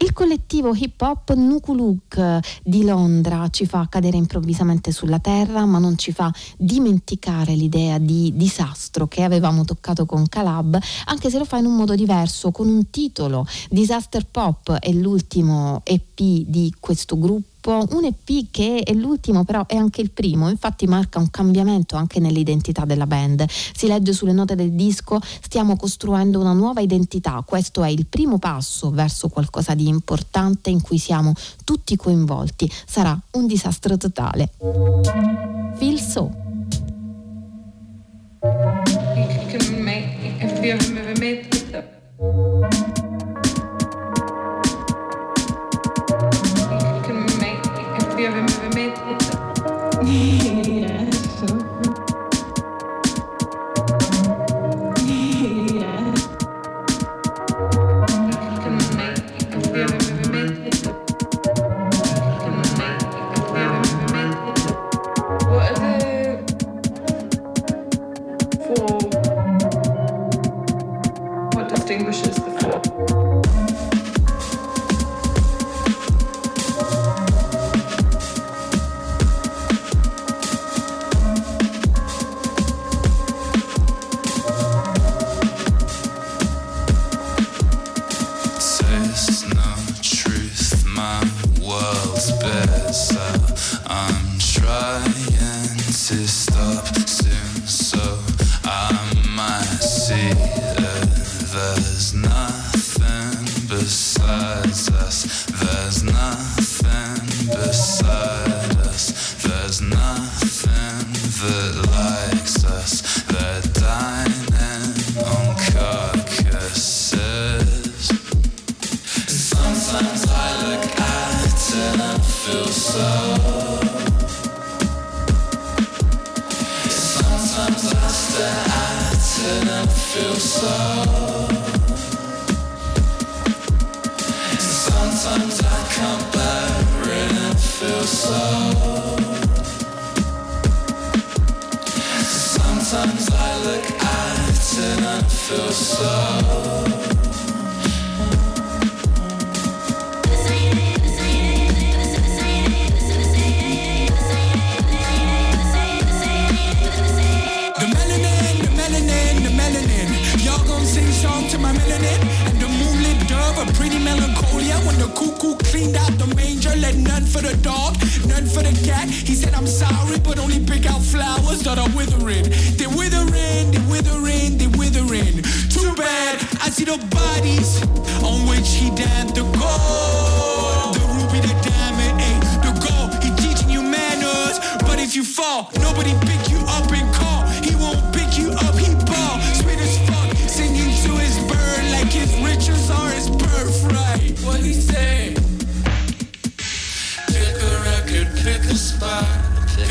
Il 0.02 0.12
collettivo 0.12 0.74
hip 0.74 1.00
hop 1.00 1.32
Nukuluk 1.32 2.40
di 2.64 2.84
Londra 2.84 3.46
ci 3.50 3.66
fa 3.66 3.86
cadere 3.88 4.16
improvvisamente 4.16 4.90
sulla 4.90 5.20
terra, 5.20 5.64
ma 5.64 5.78
non 5.78 5.96
ci 5.96 6.10
fa 6.10 6.28
dimenticare 6.58 7.54
l'idea 7.54 7.98
di 7.98 8.32
disastro 8.34 9.06
che 9.06 9.22
avevamo 9.22 9.64
toccato 9.64 10.04
con 10.04 10.26
Calab, 10.26 10.76
anche 11.04 11.30
se 11.30 11.38
lo 11.38 11.44
fa 11.44 11.58
in 11.58 11.66
un 11.66 11.76
modo 11.76 11.94
diverso, 11.94 12.50
con 12.50 12.66
un 12.66 12.90
titolo. 12.90 13.46
Disaster 13.70 14.26
Pop 14.28 14.72
è 14.72 14.90
l'ultimo 14.90 15.82
EP 15.84 16.18
di 16.18 16.74
questo 16.80 17.16
gruppo 17.16 17.51
un 17.70 18.04
EP 18.04 18.50
che 18.50 18.80
è 18.80 18.92
l'ultimo 18.92 19.44
però 19.44 19.66
è 19.66 19.76
anche 19.76 20.00
il 20.00 20.10
primo, 20.10 20.48
infatti 20.48 20.86
marca 20.86 21.18
un 21.18 21.30
cambiamento 21.30 21.96
anche 21.96 22.18
nell'identità 22.18 22.84
della 22.84 23.06
band. 23.06 23.44
Si 23.48 23.86
legge 23.86 24.12
sulle 24.12 24.32
note 24.32 24.54
del 24.54 24.72
disco, 24.72 25.20
stiamo 25.40 25.76
costruendo 25.76 26.40
una 26.40 26.52
nuova 26.52 26.80
identità, 26.80 27.42
questo 27.46 27.82
è 27.84 27.88
il 27.88 28.06
primo 28.06 28.38
passo 28.38 28.90
verso 28.90 29.28
qualcosa 29.28 29.74
di 29.74 29.86
importante 29.86 30.70
in 30.70 30.80
cui 30.80 30.98
siamo 30.98 31.32
tutti 31.64 31.96
coinvolti, 31.96 32.70
sarà 32.86 33.18
un 33.32 33.46
disastro 33.46 33.96
totale. 33.96 34.50
Feel 35.76 35.98
so. 35.98 36.30
You 38.42 39.58
can 39.58 39.82
make, 39.82 40.16
if 40.40 40.64
you 40.64 41.01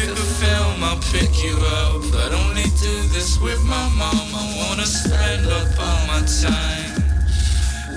film, 0.08 0.84
I'll 0.84 0.98
pick 1.12 1.44
you 1.44 1.56
up. 1.84 2.04
I 2.16 2.30
don't 2.30 2.56
need 2.56 2.72
to 2.72 2.86
do 2.86 3.02
this 3.10 3.40
with 3.40 3.64
my 3.64 3.90
mom. 3.98 4.28
I 4.34 4.56
wanna 4.58 4.86
spend 4.86 5.48
up 5.48 5.70
all 5.80 6.08
my 6.08 6.22
time 6.42 7.04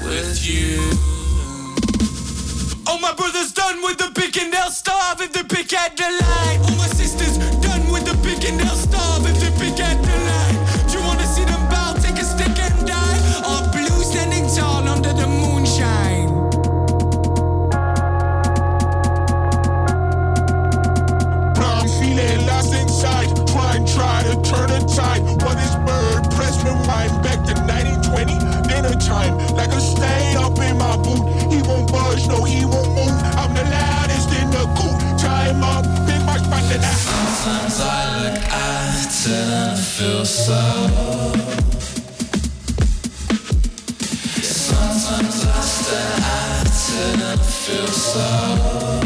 with 0.04 0.46
you. 0.46 0.78
Oh, 2.86 2.98
my 3.00 3.14
brother's 3.14 3.52
done 3.52 3.82
with 3.82 3.98
the 3.98 4.10
pick 4.14 4.36
and 4.36 4.52
they'll 4.52 4.70
starve 4.70 5.20
if 5.20 5.32
they 5.32 5.42
pick 5.42 5.72
at 5.72 5.96
the 5.96 6.04
line. 6.04 6.43
time. 24.94 25.24
What 25.42 25.58
is 25.58 25.74
bird? 25.86 26.30
Press 26.30 26.62
rewind 26.62 27.22
back 27.22 27.42
to 27.48 27.54
1920. 27.66 28.38
Dinner 28.68 28.94
time. 29.00 29.34
Like 29.56 29.72
a 29.72 29.82
up 30.38 30.58
in 30.58 30.78
my 30.78 30.96
boot. 30.96 31.24
He 31.52 31.60
won't 31.62 31.90
budge, 31.90 32.26
no, 32.28 32.44
he 32.44 32.64
won't 32.64 32.88
move. 32.94 33.16
I'm 33.36 33.52
the 33.54 33.64
loudest 33.64 34.30
in 34.38 34.50
the. 34.50 34.64
Time 35.18 35.62
up. 35.62 35.84
Big 36.06 36.20
to 36.20 36.78
that. 36.78 36.96
Sometimes 36.96 37.80
I 37.80 37.94
look 38.22 38.38
at 38.38 39.04
it 39.04 39.30
and 39.30 39.78
feel 39.78 40.24
so. 40.24 40.60
Sometimes 44.42 45.44
I 45.44 45.60
stare 45.60 46.18
at 46.40 46.66
it 46.92 47.22
and 47.22 47.40
feel 47.40 47.86
so. 47.86 49.03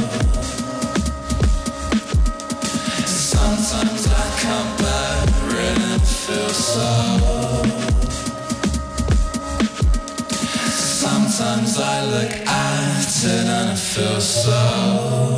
and 13.25 13.51
I 13.51 13.75
feel 13.75 14.21
so 14.21 15.38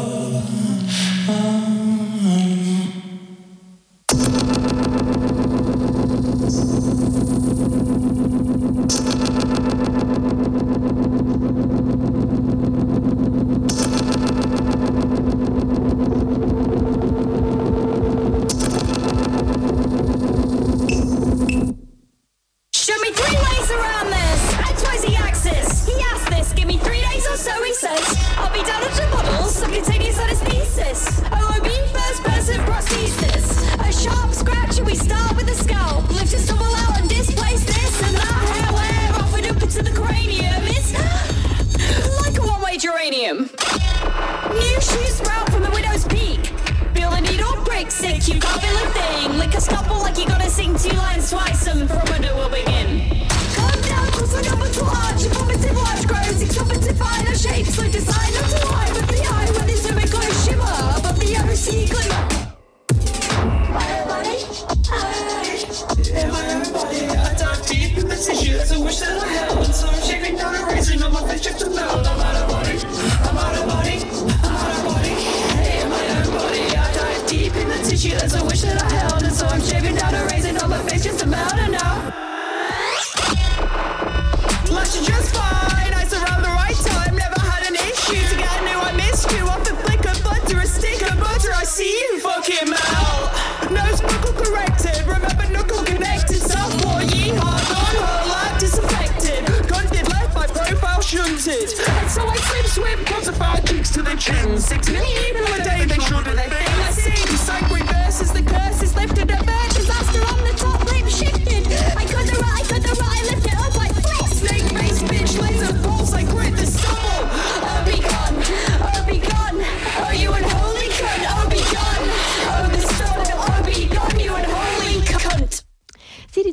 to 104.05 104.11
the 104.11 104.17
gym. 104.17 104.59
Six 104.59 104.91
million 104.91 105.35
people 105.35 105.55
a 105.55 105.63
day 105.63 105.85
they 105.85 105.99
shouldn't 105.99 106.37
be. 106.37 106.70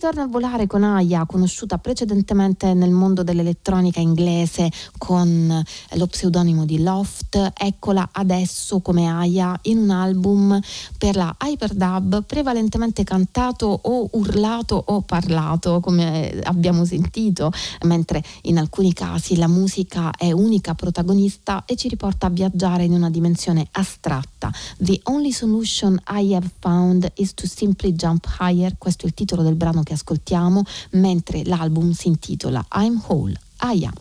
torna 0.07 0.23
a 0.23 0.27
volare 0.27 0.67
con 0.67 0.85
Aya, 0.85 1.25
conosciuta 1.25 1.79
precedentemente 1.79 2.73
nel 2.73 2.91
mondo 2.91 3.23
dell'elettronica 3.23 3.99
inglese 3.99 4.71
con 4.97 5.51
eh, 5.51 5.97
lo 5.97 6.07
pseudonimo 6.07 6.63
di 6.63 6.81
Loft, 6.81 7.51
eccola 7.53 8.07
adesso 8.13 8.79
come 8.79 9.11
Aya 9.11 9.59
in 9.63 9.79
un 9.79 9.89
album 9.89 10.57
per 10.97 11.17
la 11.17 11.35
Hyperdub 11.37 12.23
prevalentemente 12.23 13.03
cantato 13.03 13.65
o 13.83 14.07
urlato 14.13 14.81
o 14.81 15.01
parlato, 15.01 15.81
come 15.81 16.39
abbiamo 16.43 16.85
sentito, 16.85 17.51
mentre 17.81 18.23
in 18.43 18.59
alcuni 18.59 18.93
casi 18.93 19.35
la 19.35 19.49
musica 19.49 20.11
è 20.11 20.31
unica 20.31 20.73
protagonista 20.73 21.65
e 21.65 21.75
ci 21.75 21.89
riporta 21.89 22.27
a 22.27 22.29
viaggiare 22.29 22.85
in 22.85 22.93
una 22.93 23.09
dimensione 23.09 23.67
astratta 23.71 24.36
fatta. 24.37 24.51
The 24.77 24.99
only 25.03 25.31
solution 25.31 25.99
I 26.07 26.33
have 26.33 26.49
found 26.59 27.11
is 27.15 27.33
to 27.33 27.47
simply 27.47 27.93
jump 27.93 28.25
higher, 28.39 28.77
questo 28.77 29.05
è 29.05 29.07
il 29.07 29.13
titolo 29.13 29.41
del 29.41 29.55
brano 29.55 29.83
che 29.83 29.93
ascoltiamo, 29.93 30.63
mentre 30.91 31.43
l'album 31.43 31.91
si 31.91 32.07
intitola 32.07 32.65
I'm 32.73 33.01
Whole, 33.07 33.39
I 33.61 33.85
Am. 33.85 33.93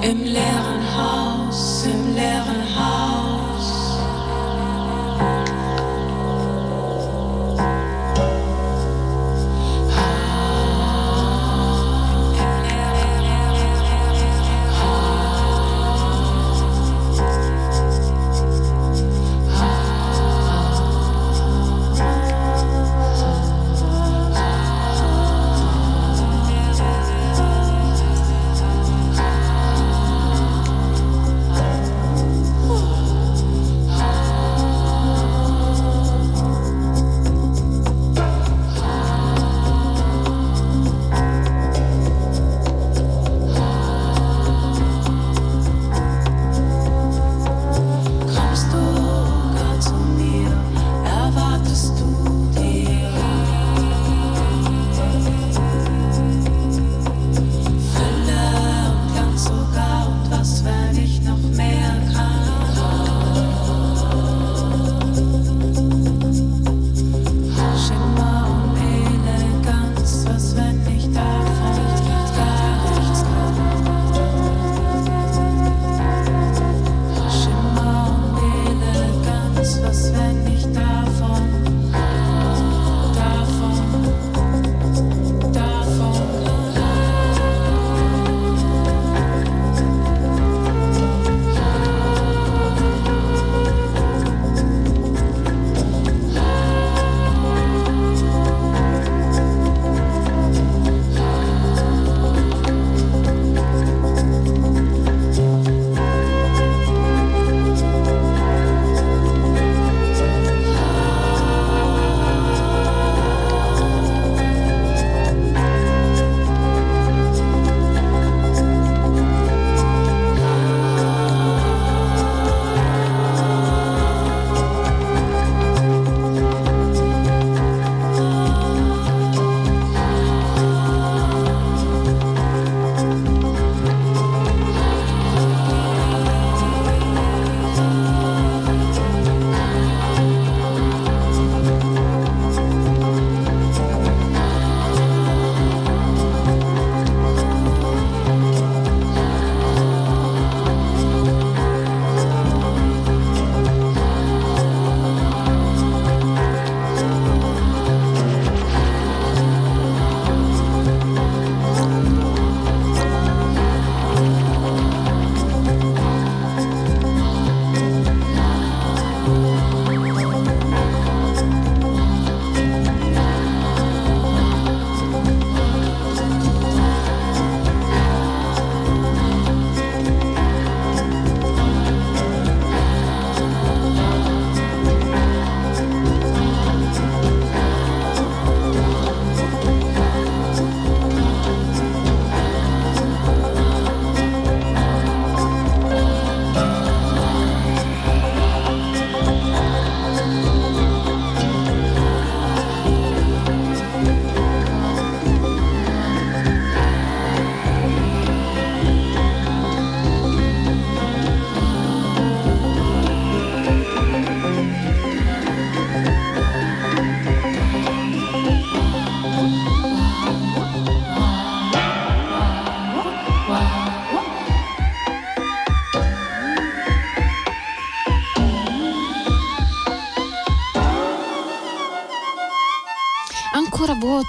Im 0.00 0.22
leeren 0.24 0.96
Haus, 0.96 1.84
im 1.86 2.14
leeren 2.14 2.62
Haus. 2.76 3.27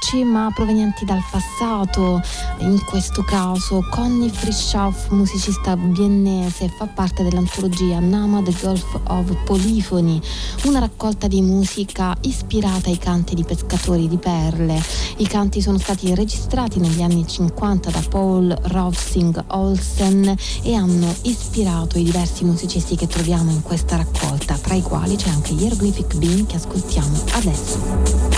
Voci 0.01 0.23
ma 0.23 0.49
provenienti 0.53 1.03
dal 1.03 1.21
passato, 1.29 2.21
in 2.59 2.81
questo 2.85 3.21
caso 3.23 3.85
Connie 3.89 4.29
Frischoff, 4.29 5.09
musicista 5.09 5.75
viennese, 5.75 6.69
fa 6.69 6.87
parte 6.87 7.23
dell'antologia 7.23 7.99
Nama 7.99 8.41
The 8.41 8.55
Gulf 8.61 8.99
of 9.07 9.35
Polyphony, 9.43 10.21
una 10.63 10.79
raccolta 10.79 11.27
di 11.27 11.41
musica 11.41 12.15
ispirata 12.21 12.89
ai 12.89 12.97
canti 12.97 13.35
di 13.35 13.43
pescatori 13.43 14.07
di 14.07 14.17
perle. 14.17 14.81
I 15.17 15.27
canti 15.27 15.61
sono 15.61 15.77
stati 15.77 16.15
registrati 16.15 16.79
negli 16.79 17.01
anni 17.01 17.27
50 17.27 17.89
da 17.89 18.01
Paul 18.09 18.57
Rovsing 18.63 19.43
Olsen 19.47 20.33
e 20.61 20.75
hanno 20.75 21.13
ispirato 21.23 21.97
i 21.97 22.03
diversi 22.03 22.45
musicisti 22.45 22.95
che 22.95 23.07
troviamo 23.07 23.51
in 23.51 23.61
questa 23.61 23.97
raccolta, 23.97 24.55
tra 24.55 24.75
i 24.75 24.81
quali 24.81 25.15
c'è 25.15 25.29
anche 25.29 25.51
Hieroglyphic 25.53 26.15
Bean 26.15 26.45
che 26.45 26.55
ascoltiamo 26.55 27.23
adesso. 27.33 28.28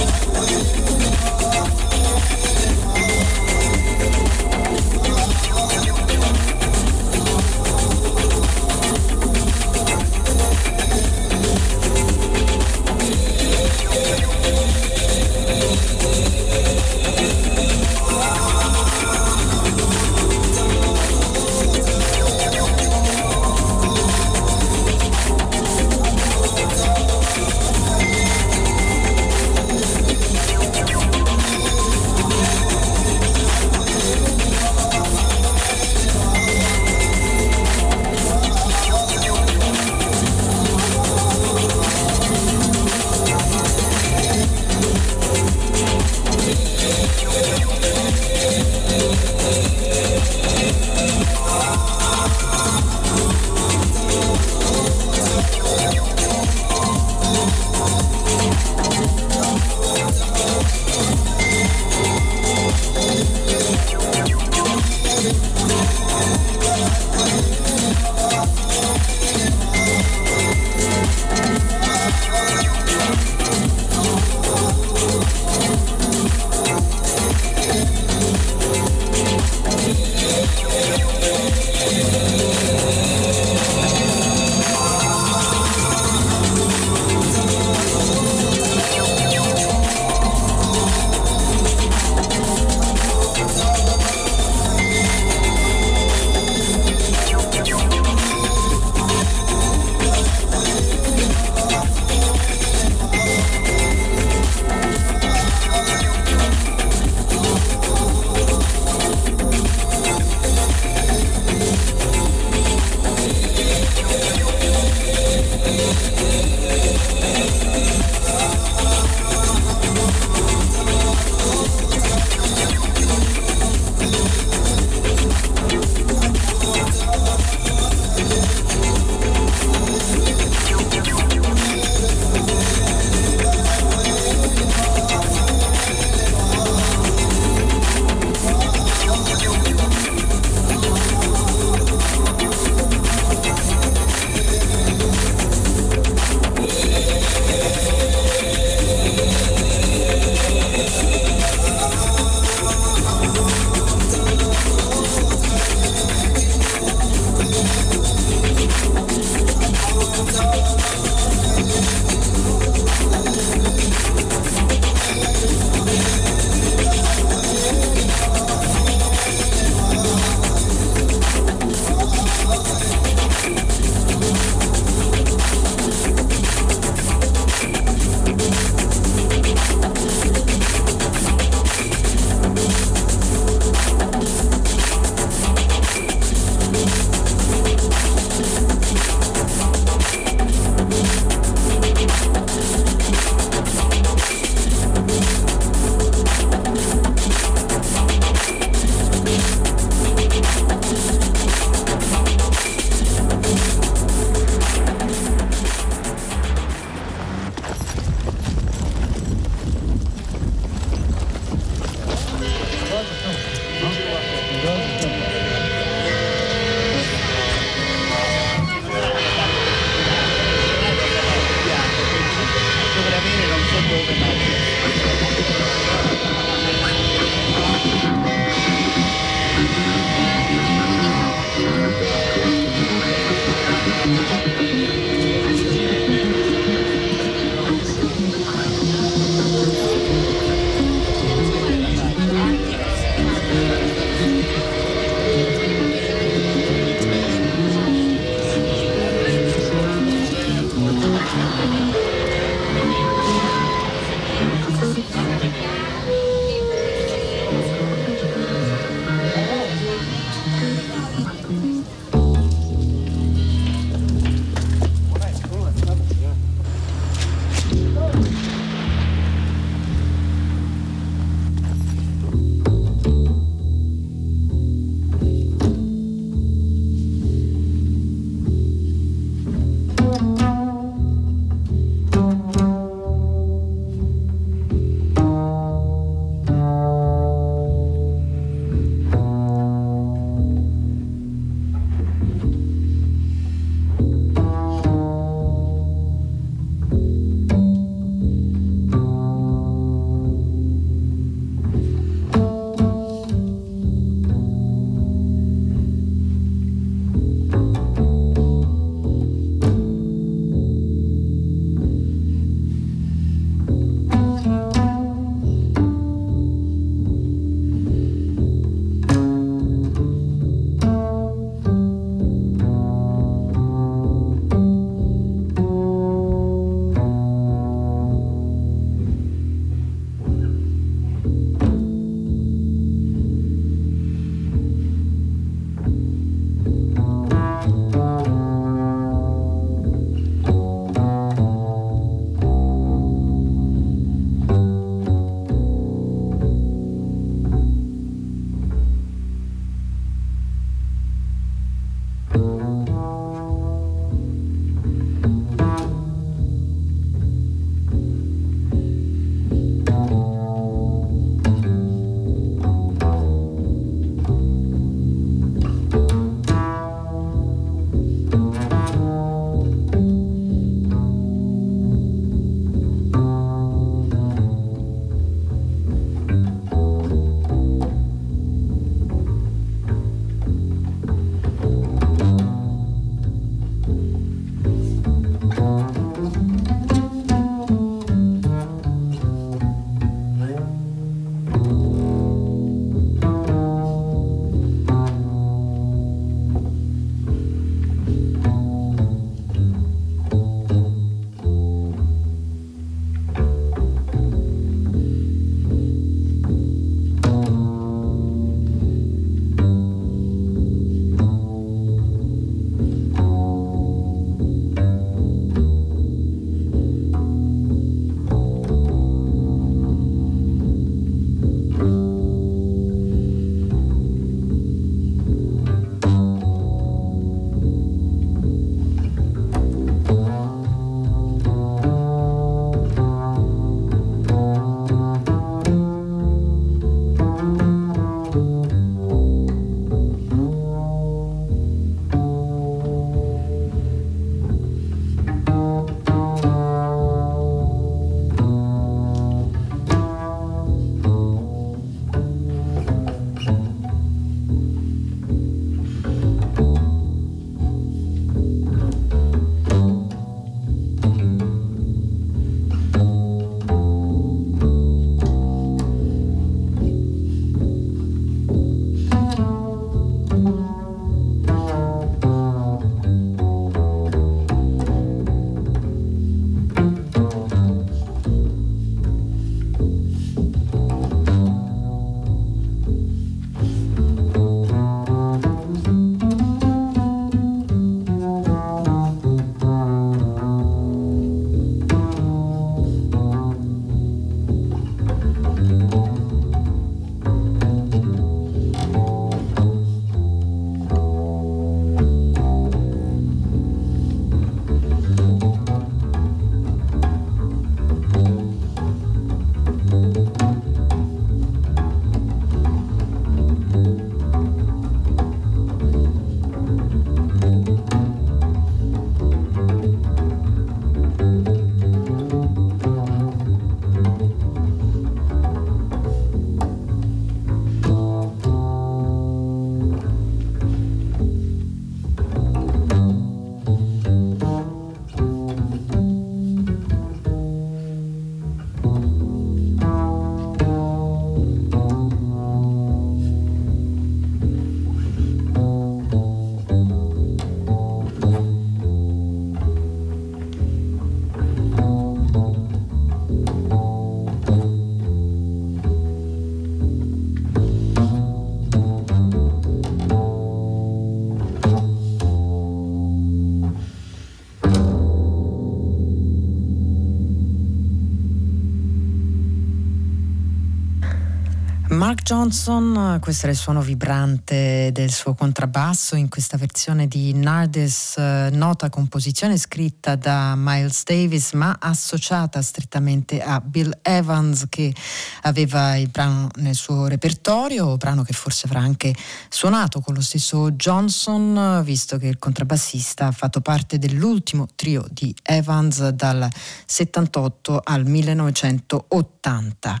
Johnson, 572.24 573.18
questo 573.20 573.46
è 573.46 573.50
il 573.50 573.56
suono 573.56 573.82
vibrante 573.82 574.88
del 574.92 575.12
suo 575.12 575.34
contrabbasso 575.34 576.16
in 576.16 576.30
questa 576.30 576.56
versione 576.56 577.06
di 577.06 577.34
Nardis, 577.34 578.16
eh, 578.16 578.48
nota 578.50 578.88
composizione 578.88 579.58
scritta 579.58 580.16
da 580.16 580.54
Miles 580.56 581.02
Davis 581.04 581.52
ma 581.52 581.76
associata 581.78 582.62
strettamente 582.62 583.42
a 583.42 583.60
Bill 583.60 583.98
Evans 584.00 584.64
che 584.70 584.94
aveva 585.42 585.96
il 585.96 586.08
brano 586.08 586.48
nel 586.56 586.74
suo 586.74 587.08
repertorio, 587.08 587.98
brano 587.98 588.22
che 588.22 588.32
forse 588.32 588.66
avrà 588.66 588.80
anche 588.80 589.14
suonato 589.50 590.00
con 590.00 590.14
lo 590.14 590.22
stesso 590.22 590.70
Johnson, 590.70 591.82
visto 591.84 592.16
che 592.16 592.28
il 592.28 592.38
contrabbassista 592.38 593.26
ha 593.26 593.32
fatto 593.32 593.60
parte 593.60 593.98
dell'ultimo 593.98 594.66
trio 594.74 595.04
di 595.10 595.34
Evans 595.42 596.08
dal 596.08 596.48
78 596.86 597.82
al 597.84 598.06
1980. 598.06 600.00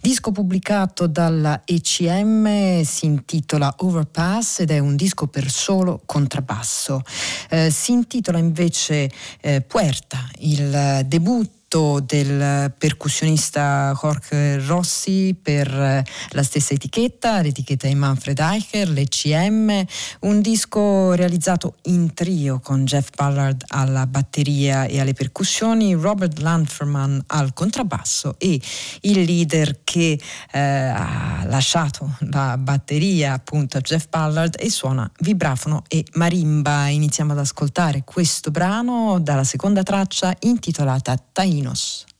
Disco 0.00 0.30
pubblicato 0.30 1.08
dal 1.08 1.34
dalla 1.44 1.62
ECM 1.64 2.82
si 2.82 3.06
intitola 3.06 3.74
Overpass 3.78 4.60
ed 4.60 4.70
è 4.70 4.78
un 4.78 4.96
disco 4.96 5.26
per 5.26 5.50
solo 5.50 6.02
contrabbasso. 6.04 7.02
Eh, 7.50 7.70
si 7.70 7.92
intitola 7.92 8.38
invece 8.38 9.10
eh, 9.40 9.60
Puerta, 9.60 10.28
il 10.38 11.02
debutto 11.06 11.63
prodotto 11.74 12.00
del 12.00 12.72
percussionista 12.78 13.92
Jorge 14.00 14.64
Rossi 14.64 15.36
per 15.40 15.68
eh, 15.68 16.04
la 16.30 16.42
stessa 16.44 16.74
etichetta, 16.74 17.40
l'etichetta 17.40 17.88
di 17.88 17.94
Manfred 17.96 18.38
Eicher, 18.38 18.88
l'ECM, 18.88 19.84
un 20.20 20.40
disco 20.40 21.12
realizzato 21.14 21.74
in 21.84 22.14
trio 22.14 22.60
con 22.60 22.84
Jeff 22.84 23.08
Ballard 23.16 23.64
alla 23.68 24.06
batteria 24.06 24.84
e 24.84 25.00
alle 25.00 25.14
percussioni, 25.14 25.94
Robert 25.94 26.38
Landferman 26.38 27.24
al 27.28 27.52
contrabbasso 27.52 28.36
e 28.38 28.60
il 29.00 29.22
leader 29.22 29.80
che 29.82 30.18
eh, 30.52 30.58
ha 30.60 31.44
lasciato 31.46 32.16
la 32.30 32.56
batteria 32.56 33.32
appunto 33.32 33.78
a 33.78 33.80
Jeff 33.80 34.06
Ballard 34.08 34.56
e 34.58 34.70
suona 34.70 35.10
vibrafono 35.18 35.82
e 35.88 36.04
marimba. 36.14 36.86
Iniziamo 36.88 37.32
ad 37.32 37.38
ascoltare 37.38 38.02
questo 38.04 38.50
brano 38.50 39.18
dalla 39.20 39.44
seconda 39.44 39.82
traccia 39.82 40.34
intitolata 40.40 41.20
Taino 41.32 41.63
latinos. 41.64 42.13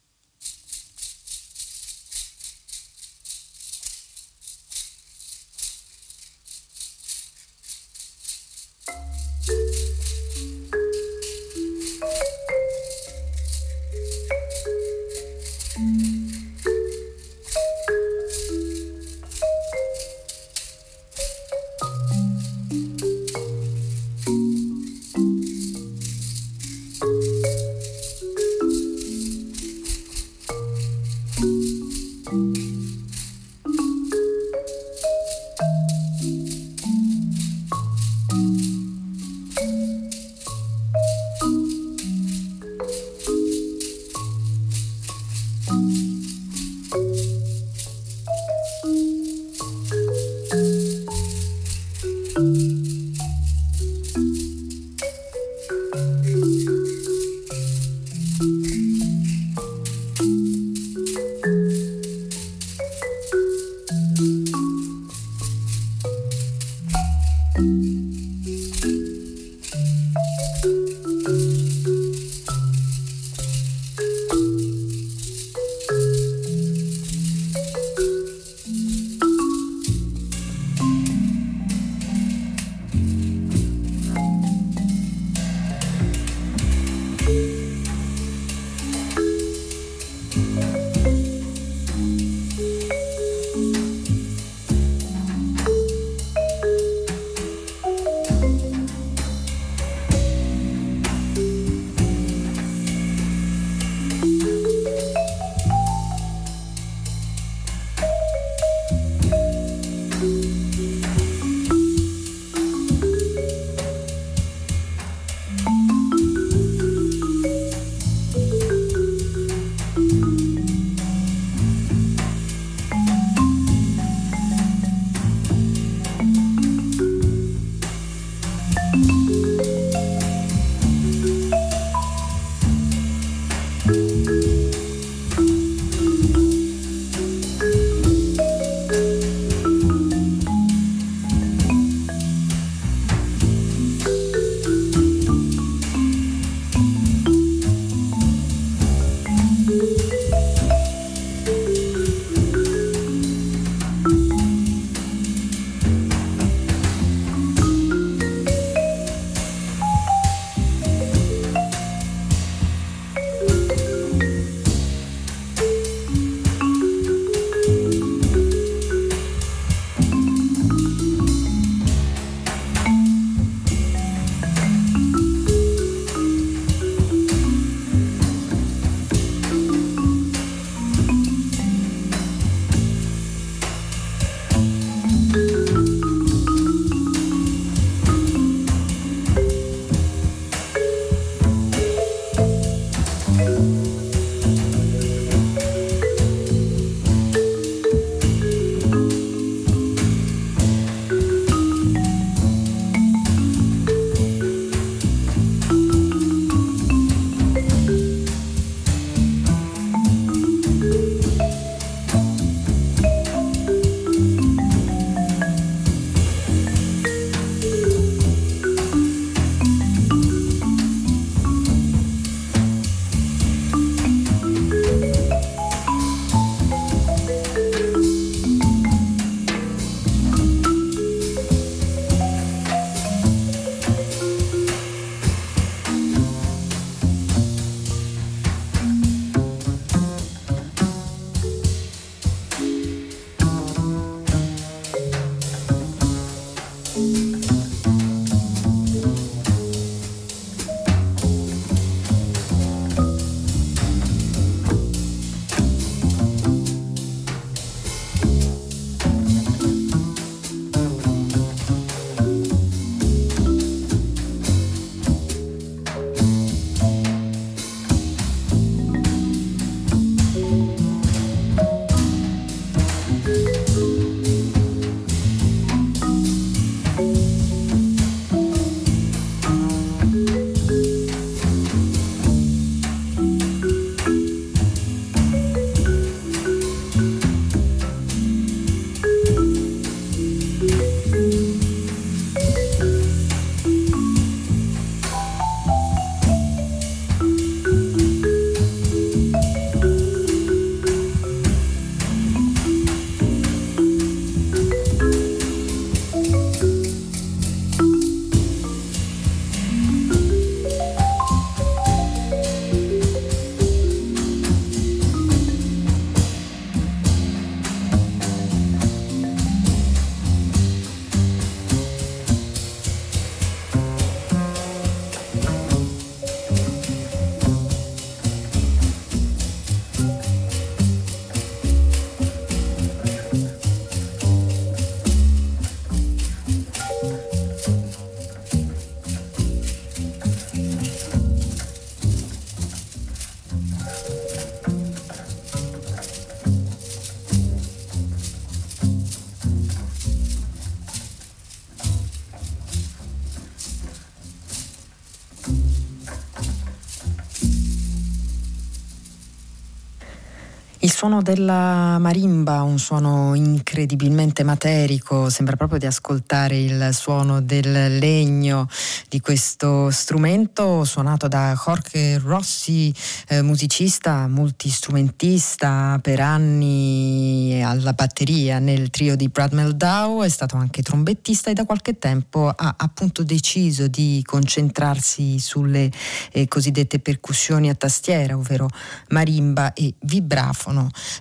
Venus. 360.84 361.04
suono 361.04 361.20
della 361.20 361.98
marimba, 361.98 362.62
un 362.62 362.78
suono 362.78 363.34
incredibilmente 363.34 364.42
materico, 364.42 365.28
sembra 365.28 365.54
proprio 365.54 365.78
di 365.78 365.84
ascoltare 365.84 366.58
il 366.58 366.88
suono 366.92 367.42
del 367.42 367.98
legno 367.98 368.66
di 369.10 369.20
questo 369.20 369.90
strumento 369.90 370.82
suonato 370.84 371.28
da 371.28 371.52
Jorge 371.62 372.16
Rossi, 372.16 372.90
eh, 373.28 373.42
musicista, 373.42 374.28
multistrumentista 374.28 375.98
per 376.00 376.20
anni 376.20 377.60
alla 377.62 377.92
batteria 377.92 378.58
nel 378.60 378.88
trio 378.88 379.14
di 379.14 379.28
Brad 379.28 379.52
Meldau, 379.52 380.22
è 380.22 380.28
stato 380.30 380.56
anche 380.56 380.80
trombettista 380.80 381.50
e 381.50 381.52
da 381.52 381.66
qualche 381.66 381.98
tempo 381.98 382.48
ha 382.48 382.74
appunto 382.78 383.22
deciso 383.24 383.88
di 383.88 384.22
concentrarsi 384.24 385.38
sulle 385.38 385.90
eh, 386.32 386.48
cosiddette 386.48 386.98
percussioni 386.98 387.68
a 387.68 387.74
tastiera, 387.74 388.38
ovvero 388.38 388.70
marimba 389.08 389.74
e 389.74 389.92
vibrafono. 390.00 390.73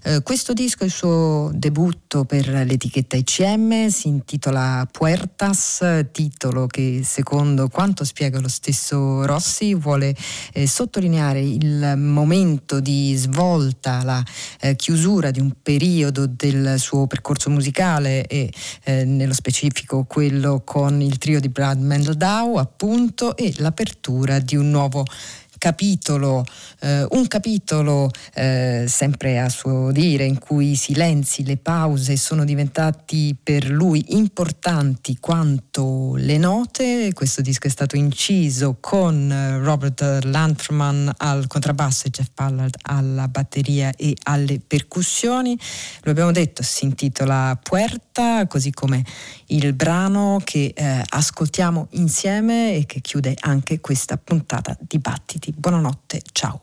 Eh, 0.03 0.21
questo 0.23 0.53
disco 0.53 0.83
è 0.83 0.85
il 0.85 0.91
suo 0.91 1.51
debutto 1.53 2.25
per 2.25 2.47
l'etichetta 2.47 3.15
ICM, 3.15 3.87
si 3.89 4.07
intitola 4.07 4.87
Puertas, 4.91 6.05
titolo 6.11 6.67
che 6.67 7.01
secondo 7.03 7.67
quanto 7.69 8.03
spiega 8.03 8.39
lo 8.39 8.47
stesso 8.47 9.25
Rossi 9.25 9.73
vuole 9.75 10.15
eh, 10.53 10.67
sottolineare 10.67 11.41
il 11.41 11.93
momento 11.97 12.79
di 12.79 13.15
svolta, 13.15 14.03
la 14.03 14.23
eh, 14.59 14.75
chiusura 14.75 15.31
di 15.31 15.39
un 15.39 15.53
periodo 15.61 16.25
del 16.27 16.79
suo 16.79 17.07
percorso 17.07 17.49
musicale 17.49 18.25
e 18.27 18.51
eh, 18.83 19.05
nello 19.05 19.33
specifico 19.33 20.05
quello 20.05 20.61
con 20.65 21.01
il 21.01 21.17
trio 21.17 21.39
di 21.39 21.49
Brad 21.49 21.79
Meldau 21.79 22.55
appunto 22.55 23.35
e 23.37 23.53
l'apertura 23.57 24.39
di 24.39 24.55
un 24.55 24.69
nuovo 24.69 25.05
capitolo, 25.63 26.43
eh, 26.81 27.07
un 27.11 27.25
capitolo 27.27 28.11
eh, 28.33 28.83
sempre 28.85 29.39
a 29.39 29.47
suo 29.47 29.93
dire 29.93 30.25
in 30.25 30.37
cui 30.37 30.71
i 30.71 30.75
silenzi, 30.75 31.45
le 31.45 31.55
pause 31.55 32.17
sono 32.17 32.43
diventati 32.43 33.33
per 33.41 33.69
lui 33.69 34.03
importanti 34.09 35.15
quanto 35.21 36.15
le 36.17 36.37
note. 36.37 37.13
Questo 37.13 37.39
disco 37.39 37.67
è 37.67 37.69
stato 37.69 37.95
inciso 37.95 38.75
con 38.81 39.61
Robert 39.63 40.01
Landfman 40.23 41.13
al 41.15 41.47
contrabbasso 41.47 42.07
e 42.07 42.09
Jeff 42.09 42.27
Ballard 42.35 42.75
alla 42.81 43.29
batteria 43.29 43.93
e 43.95 44.13
alle 44.23 44.59
percussioni. 44.59 45.57
Lo 46.01 46.11
abbiamo 46.11 46.33
detto, 46.33 46.61
si 46.61 46.83
intitola 46.83 47.57
Puerta, 47.63 48.47
così 48.47 48.71
come 48.71 49.01
il 49.47 49.71
brano 49.71 50.41
che 50.43 50.73
eh, 50.75 51.01
ascoltiamo 51.07 51.87
insieme 51.91 52.75
e 52.75 52.85
che 52.85 52.99
chiude 52.99 53.37
anche 53.39 53.79
questa 53.79 54.17
puntata 54.17 54.75
di 54.81 54.99
Battiti 54.99 55.52
buonanotte, 55.55 56.21
ciao. 56.31 56.62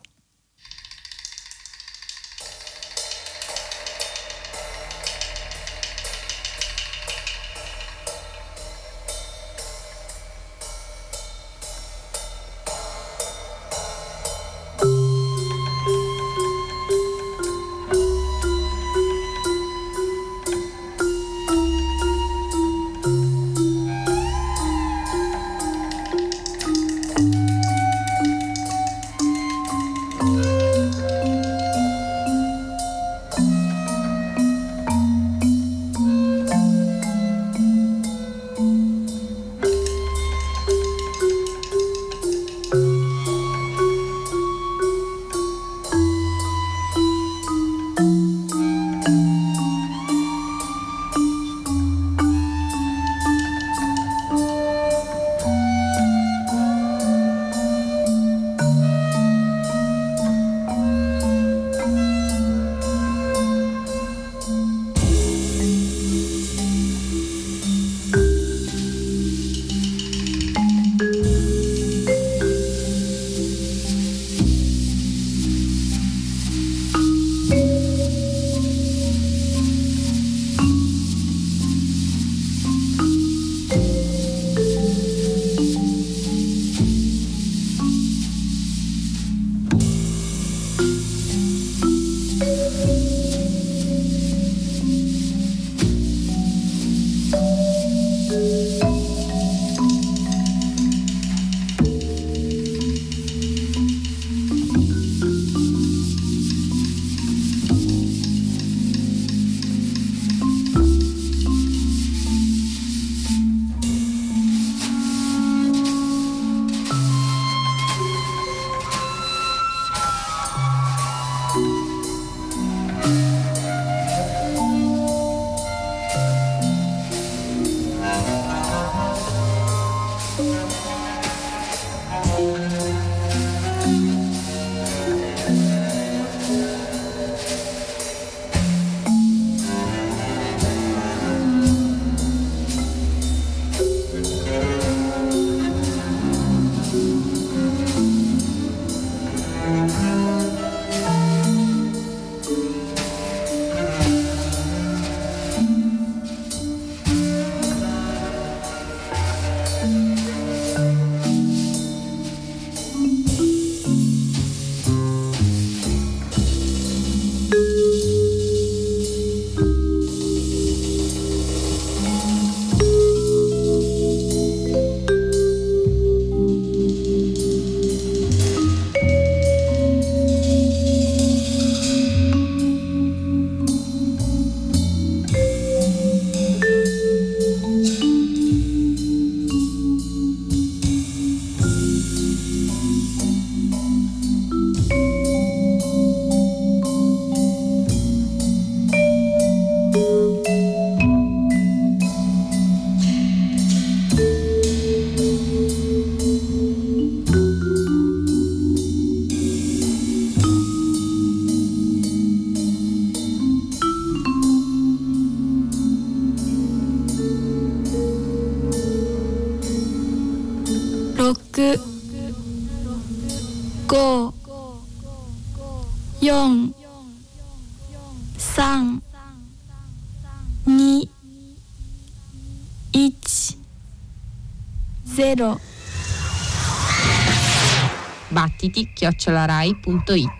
chiocciolarai.it 239.13 240.40